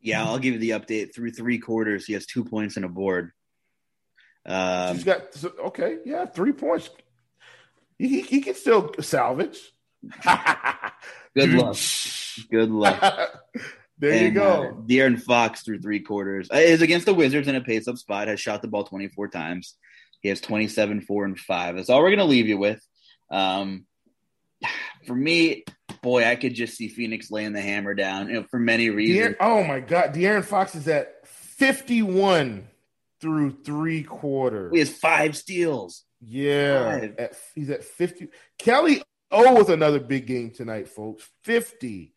[0.00, 1.14] Yeah, I'll give you the update.
[1.14, 3.32] Through three quarters, he has two points and a board.
[4.44, 5.22] Um, he's got,
[5.66, 6.90] okay, yeah, three points.
[7.98, 9.72] He, he, he can still salvage.
[11.34, 11.76] Good luck.
[12.50, 13.00] Good luck.
[13.98, 14.50] there and, you go.
[14.50, 17.96] Uh, De'Aaron Fox through three quarters uh, is against the Wizards in a pace up
[17.96, 19.76] spot, has shot the ball 24 times.
[20.22, 21.76] He has 27, 4, and 5.
[21.76, 22.80] That's all we're going to leave you with.
[23.30, 23.86] Um,
[25.06, 25.64] for me,
[26.02, 29.36] boy, I could just see Phoenix laying the hammer down you know, for many reasons.
[29.40, 30.14] oh, my God.
[30.14, 32.68] De'Aaron Fox is at 51
[33.20, 34.72] through three quarters.
[34.72, 36.04] He has five steals.
[36.20, 37.08] Yeah.
[37.18, 38.28] At, he's at 50.
[38.58, 39.02] Kelly
[39.32, 41.28] O with another big game tonight, folks.
[41.44, 42.12] 50.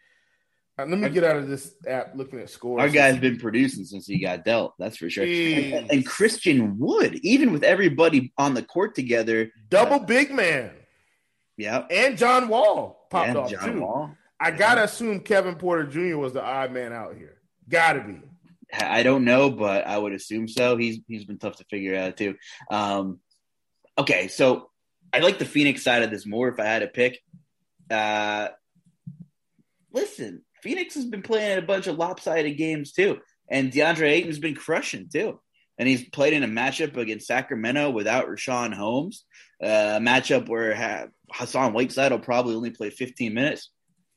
[0.77, 2.81] Uh, let me get out of this app looking at scores.
[2.81, 4.73] Our guy's been producing since he got dealt.
[4.77, 5.23] That's for sure.
[5.23, 10.71] And, and, Christian Wood, even with everybody on the court together, double uh, big man.
[11.57, 13.81] Yeah, and John Wall popped yeah, off John too.
[13.81, 14.11] Wall.
[14.37, 14.57] I yeah.
[14.57, 16.17] gotta assume Kevin Porter Jr.
[16.17, 17.37] was the odd man out here.
[17.69, 18.19] Gotta be.
[18.73, 20.75] I don't know, but I would assume so.
[20.75, 22.35] He's he's been tough to figure out too.
[22.69, 23.19] Um,
[23.97, 24.69] okay, so
[25.13, 27.21] I like the Phoenix side of this more if I had to pick.
[27.89, 28.49] Uh,
[29.93, 34.55] listen, Phoenix has been playing a bunch of lopsided games too, and DeAndre Ayton's been
[34.55, 35.39] crushing too.
[35.77, 39.25] And he's played in a matchup against Sacramento without Richaun Holmes,
[39.63, 43.69] uh, a matchup where Hassan Whiteside will probably only play 15 minutes.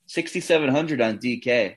[0.07, 1.76] 6,700 on DK.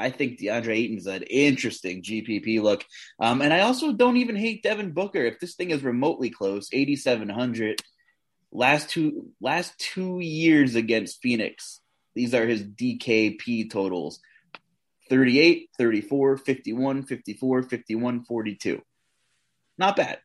[0.00, 2.84] I think DeAndre Ayton's an interesting GPP look.
[3.20, 5.20] Um, and I also don't even hate Devin Booker.
[5.20, 7.80] If this thing is remotely close, 8,700.
[8.50, 11.81] Last two last two years against Phoenix,
[12.14, 14.20] these are his DKP totals
[15.12, 18.82] 38, 34, 51, 54, 51, 42.
[19.78, 20.18] Not bad.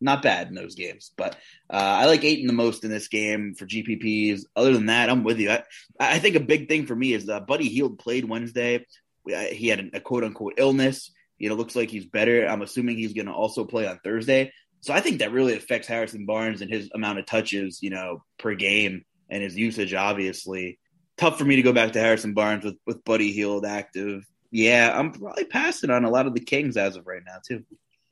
[0.00, 1.12] Not bad in those games.
[1.16, 1.34] But
[1.70, 4.42] uh, I like Ayton the most in this game for GPPs.
[4.56, 5.50] Other than that, I'm with you.
[5.50, 5.64] I,
[5.98, 8.86] I think a big thing for me is that Buddy Hield played Wednesday.
[9.26, 11.10] He had a quote unquote illness.
[11.38, 12.46] You know, looks like he's better.
[12.46, 14.52] I'm assuming he's going to also play on Thursday.
[14.80, 18.22] So I think that really affects Harrison Barnes and his amount of touches, you know,
[18.38, 20.78] per game and his usage, obviously
[21.16, 24.26] tough for me to go back to Harrison Barnes with, with Buddy Hield active.
[24.50, 27.64] Yeah, I'm probably passing on a lot of the Kings as of right now too.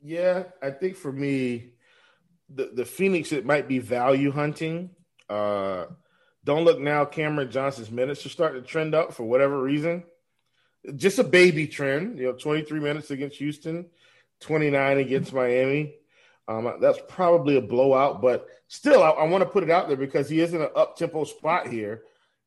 [0.02, 1.70] Yeah, I think for me,
[2.52, 4.90] the the Phoenix it might be value hunting.
[5.28, 5.86] Uh,
[6.44, 7.04] don't look now.
[7.04, 10.02] Cameron Johnson's minutes are starting to trend up for whatever reason.
[10.96, 12.18] just a baby trend.
[12.18, 13.86] You know, 23 minutes against Houston,
[14.40, 15.94] 29 against Miami.
[16.48, 19.96] Um, that's probably a blowout, but still, I, I want to put it out there
[19.96, 22.02] because he is in an up tempo spot here,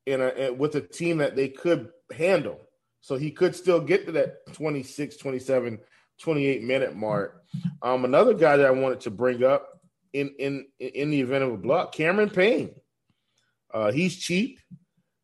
[0.05, 2.59] in a with a team that they could handle.
[3.01, 5.79] So he could still get to that 26, 27,
[6.21, 7.43] 28 minute mark.
[7.81, 9.79] Um, another guy that I wanted to bring up
[10.13, 12.75] in in in the event of a block, Cameron Payne.
[13.73, 14.59] Uh, he's cheap,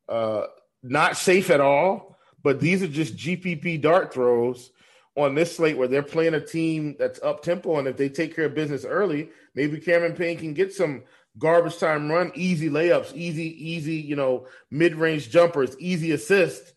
[0.09, 0.43] uh,
[0.83, 2.11] not safe at all.
[2.43, 4.71] But these are just GPP dart throws
[5.15, 8.35] on this slate where they're playing a team that's up tempo, and if they take
[8.35, 11.03] care of business early, maybe Cameron Payne can get some
[11.37, 16.73] garbage time run, easy layups, easy, easy, you know, mid range jumpers, easy assist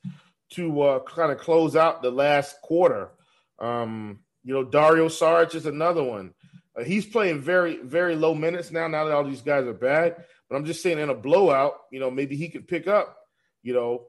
[0.50, 3.11] to uh, kind of close out the last quarter.
[3.59, 6.34] Um, you know, Dario Saric is another one.
[6.78, 8.86] Uh, he's playing very, very low minutes now.
[8.86, 10.16] Now that all these guys are bad,
[10.48, 13.16] but I'm just saying in a blowout, you know, maybe he could pick up,
[13.62, 14.09] you know,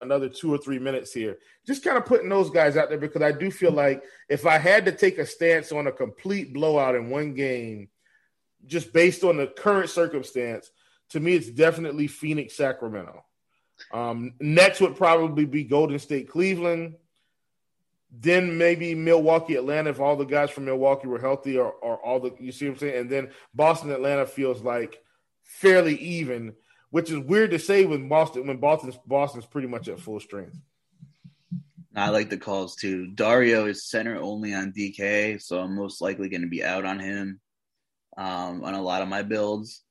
[0.00, 1.38] another two or three minutes here.
[1.66, 4.58] Just kind of putting those guys out there because I do feel like if I
[4.58, 7.88] had to take a stance on a complete blowout in one game,
[8.66, 10.70] just based on the current circumstance,
[11.10, 13.24] to me, it's definitely Phoenix, Sacramento.
[13.92, 16.96] Um, next would probably be Golden State, Cleveland.
[18.10, 22.20] Then maybe Milwaukee, Atlanta, if all the guys from Milwaukee were healthy, or, or all
[22.20, 23.00] the you see what I'm saying.
[23.00, 25.00] And then Boston, Atlanta feels like
[25.44, 26.54] fairly even
[26.90, 30.56] which is weird to say when Boston when Boston's Boston's pretty much at full strength.
[31.94, 33.08] I like the calls too.
[33.08, 37.00] Dario is center only on DK, so I'm most likely going to be out on
[37.00, 37.40] him
[38.18, 39.82] um, on a lot of my builds.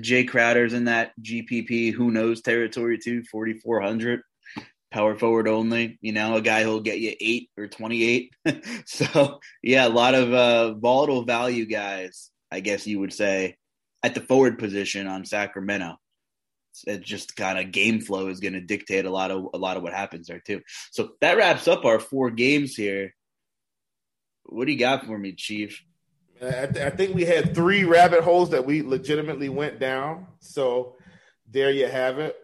[0.00, 4.22] Jay Crowder's in that GPP who knows territory too, 4,400
[4.90, 5.98] power forward only.
[6.00, 8.32] You know, a guy who'll get you eight or 28.
[8.86, 13.56] so yeah, a lot of uh, volatile value guys, I guess you would say,
[14.02, 15.96] at the forward position on Sacramento.
[16.86, 19.76] It just kind of game flow is going to dictate a lot of a lot
[19.76, 20.62] of what happens there too.
[20.90, 23.14] So that wraps up our four games here.
[24.44, 25.82] What do you got for me, Chief?
[26.42, 30.26] I, th- I think we had three rabbit holes that we legitimately went down.
[30.40, 30.96] So
[31.50, 32.36] there you have it.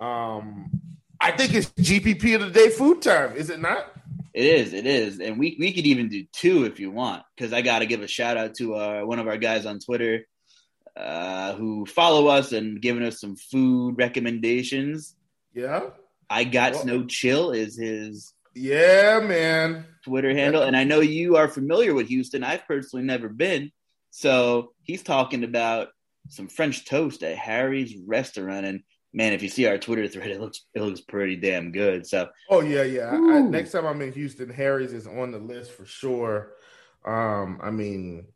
[0.00, 0.80] Um,
[1.20, 3.92] I think it's GPP of the day food time, is it not?
[4.34, 7.54] It is, it is, and we we could even do two if you want, because
[7.54, 10.26] I got to give a shout out to uh, one of our guys on Twitter,
[10.94, 15.14] uh, who follow us and giving us some food recommendations.
[15.54, 15.88] Yeah.
[16.28, 19.84] I got well, Snow Chill is his yeah, man.
[20.02, 20.62] Twitter handle.
[20.62, 22.42] And I know you are familiar with Houston.
[22.42, 23.70] I've personally never been.
[24.10, 25.88] So he's talking about
[26.28, 28.64] some French toast at Harry's restaurant.
[28.64, 28.80] And
[29.12, 32.06] man, if you see our Twitter thread, it looks it looks pretty damn good.
[32.06, 33.10] So Oh yeah, yeah.
[33.10, 36.52] I, next time I'm in Houston, Harry's is on the list for sure.
[37.04, 38.26] Um, I mean,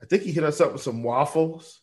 [0.00, 1.80] I think he hit us up with some waffles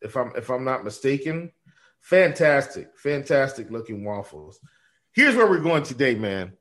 [0.00, 1.52] if I'm if I'm not mistaken.
[2.00, 4.58] Fantastic, fantastic looking waffles.
[5.12, 6.52] Here's where we're going today, man.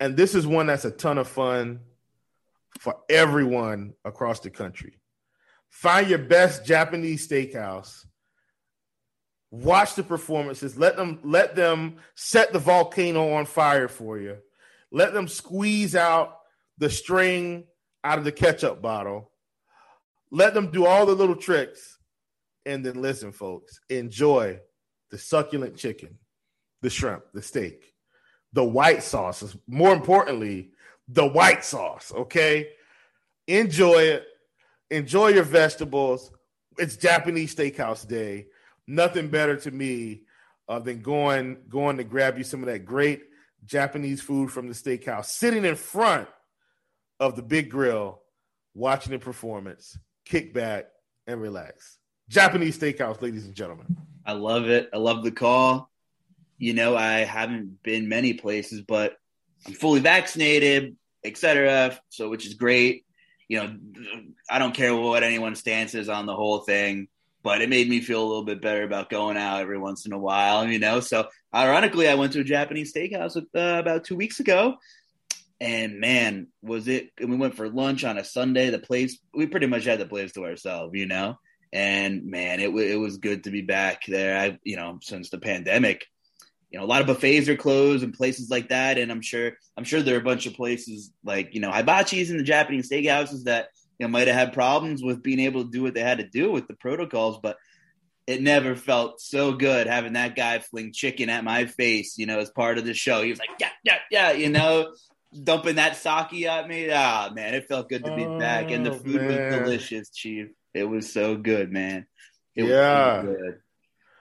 [0.00, 1.80] And this is one that's a ton of fun
[2.80, 4.98] for everyone across the country.
[5.68, 8.06] Find your best Japanese steakhouse.
[9.50, 10.76] Watch the performances.
[10.76, 14.38] Let them let them set the volcano on fire for you.
[14.90, 16.36] Let them squeeze out
[16.78, 17.64] the string
[18.02, 19.30] out of the ketchup bottle.
[20.30, 21.98] Let them do all the little tricks
[22.66, 24.60] and then listen, folks, enjoy
[25.10, 26.18] the succulent chicken,
[26.82, 27.89] the shrimp, the steak,
[28.52, 29.42] the white sauce.
[29.42, 30.70] Is More importantly,
[31.08, 32.12] the white sauce.
[32.14, 32.70] Okay,
[33.46, 34.24] enjoy it.
[34.90, 36.32] Enjoy your vegetables.
[36.78, 38.46] It's Japanese Steakhouse Day.
[38.86, 40.22] Nothing better to me
[40.68, 43.22] uh, than going going to grab you some of that great
[43.64, 46.28] Japanese food from the steakhouse, sitting in front
[47.18, 48.22] of the big grill,
[48.74, 50.86] watching the performance, kick back
[51.26, 51.98] and relax.
[52.28, 53.96] Japanese steakhouse, ladies and gentlemen.
[54.24, 54.88] I love it.
[54.92, 55.89] I love the call.
[56.60, 59.16] You know, I haven't been many places, but
[59.66, 61.98] I'm fully vaccinated, etc.
[62.10, 63.04] So, which is great.
[63.48, 63.76] You know,
[64.48, 67.08] I don't care what anyone's stance is on the whole thing,
[67.42, 70.12] but it made me feel a little bit better about going out every once in
[70.12, 70.68] a while.
[70.68, 74.76] You know, so ironically, I went to a Japanese steakhouse uh, about two weeks ago,
[75.60, 77.08] and man, was it?
[77.18, 78.68] And we went for lunch on a Sunday.
[78.68, 80.92] The place we pretty much had the place to ourselves.
[80.94, 81.38] You know
[81.72, 84.36] and man, it it was good to be back there.
[84.38, 86.06] I you know since the pandemic,
[86.70, 89.52] you know a lot of buffets are closed and places like that, and I'm sure
[89.76, 92.90] I'm sure there are a bunch of places like you know hibachis and the Japanese
[92.90, 93.68] steakhouses that
[93.98, 96.28] you know might have had problems with being able to do what they had to
[96.28, 97.56] do with the protocols, but
[98.26, 102.38] it never felt so good having that guy fling chicken at my face, you know,
[102.38, 103.22] as part of the show.
[103.22, 104.94] He was like, yeah, yeah, yeah, you know,
[105.42, 106.90] dumping that sake at me.
[106.92, 109.26] Ah, man, it felt good to be oh, back, and the oh, food man.
[109.26, 110.48] was delicious, Chief.
[110.72, 112.06] It was so good, man.
[112.54, 113.22] It yeah.
[113.22, 113.58] good.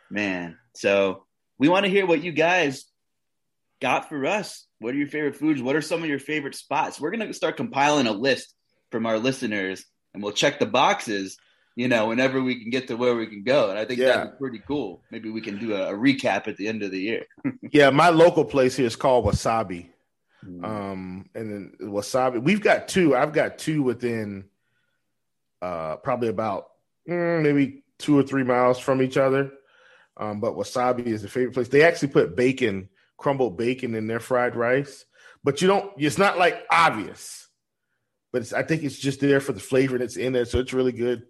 [0.09, 0.57] Man.
[0.75, 1.25] So
[1.59, 2.85] we want to hear what you guys
[3.81, 4.65] got for us.
[4.79, 5.61] What are your favorite foods?
[5.61, 6.99] What are some of your favorite spots?
[6.99, 8.55] We're gonna start compiling a list
[8.91, 11.37] from our listeners, and we'll check the boxes.
[11.75, 14.07] You know, whenever we can get to where we can go, and I think Yeah.
[14.17, 15.01] that'd be pretty cool.
[15.11, 17.25] Maybe we can do a, a recap at the end of the year.
[17.71, 19.89] Yeah, my local place here is called Wasabi.
[20.45, 20.63] Mm.
[20.65, 23.15] Um, and then Wasabi, we've got two.
[23.15, 24.45] I've got two within
[25.61, 26.67] uh probably about
[27.07, 29.51] mm, maybe two or three miles from each other.
[30.19, 31.69] Um, but Wasabi is a favorite place.
[31.69, 35.05] They actually put bacon, crumbled bacon in their fried rice,
[35.43, 35.91] but you don't.
[35.97, 37.47] It's not like obvious,
[38.31, 40.91] but I think it's just there for the flavor that's in there, so it's really
[40.91, 41.23] good.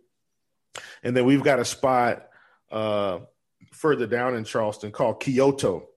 [1.03, 2.25] And then we've got a spot
[2.71, 3.19] uh
[3.71, 5.89] further down in Charleston called Kyoto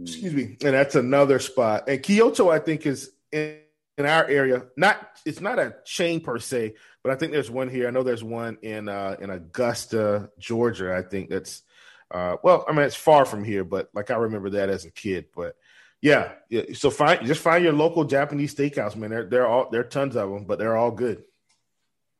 [0.00, 3.58] excuse me and that's another spot and kyoto i think is in,
[3.96, 7.68] in our area not it's not a chain per se but i think there's one
[7.68, 11.62] here i know there's one in uh in augusta georgia i think that's
[12.10, 14.90] uh well i mean it's far from here but like i remember that as a
[14.90, 15.56] kid but
[16.02, 19.80] yeah, yeah so find just find your local japanese steakhouse man they're they're all there
[19.80, 21.24] are tons of them but they're all good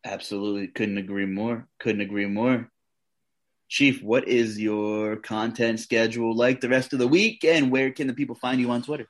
[0.06, 0.68] Absolutely.
[0.68, 1.66] Couldn't agree more.
[1.80, 2.70] Couldn't agree more.
[3.68, 7.44] Chief, what is your content schedule like the rest of the week?
[7.44, 9.08] And where can the people find you on Twitter?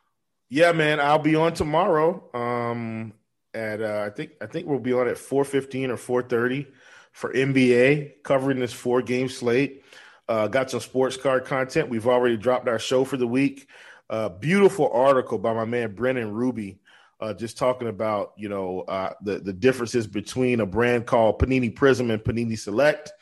[0.48, 2.30] Yeah, man, I'll be on tomorrow.
[2.32, 3.12] Um,
[3.52, 6.66] at uh, I think I think we'll be on at four fifteen or four thirty
[7.12, 9.84] for NBA covering this four game slate.
[10.28, 11.88] Uh, got some sports card content.
[11.88, 13.68] We've already dropped our show for the week.
[14.10, 16.78] Uh, beautiful article by my man Brennan Ruby,
[17.20, 21.74] uh, just talking about you know uh, the the differences between a brand called Panini
[21.74, 23.12] Prism and Panini Select,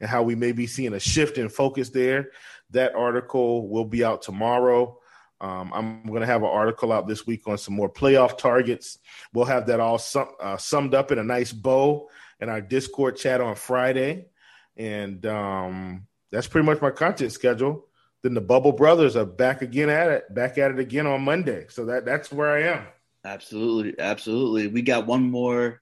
[0.00, 2.30] and how we may be seeing a shift in focus there.
[2.70, 4.98] That article will be out tomorrow.
[5.40, 8.98] Um, I'm going to have an article out this week on some more playoff targets.
[9.34, 12.08] We'll have that all sum, uh, summed up in a nice bow
[12.40, 14.26] in our Discord chat on Friday.
[14.76, 17.86] And um, that's pretty much my content schedule.
[18.22, 21.66] Then the Bubble Brothers are back again at it, back at it again on Monday.
[21.68, 22.86] So that that's where I am.
[23.24, 23.94] Absolutely.
[23.98, 24.66] Absolutely.
[24.68, 25.80] We got one more.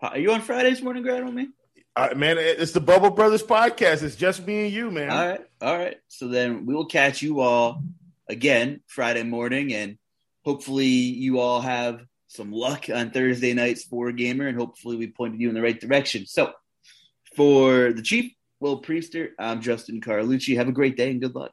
[0.00, 1.48] Are you on Fridays morning grad with me?
[1.94, 4.02] Uh, man, it's the Bubble Brothers podcast.
[4.02, 5.10] It's just me and you, man.
[5.10, 5.40] All right.
[5.60, 5.96] All right.
[6.08, 7.82] So then we will catch you all
[8.28, 9.74] again Friday morning.
[9.74, 9.98] And
[10.44, 14.48] hopefully you all have some luck on Thursday night's four gamer.
[14.48, 16.26] And hopefully we pointed you in the right direction.
[16.26, 16.52] So
[17.36, 18.32] for the Chief,
[18.62, 20.54] Will Priester, I'm Justin Carlucci.
[20.54, 21.50] Have a great day and good luck.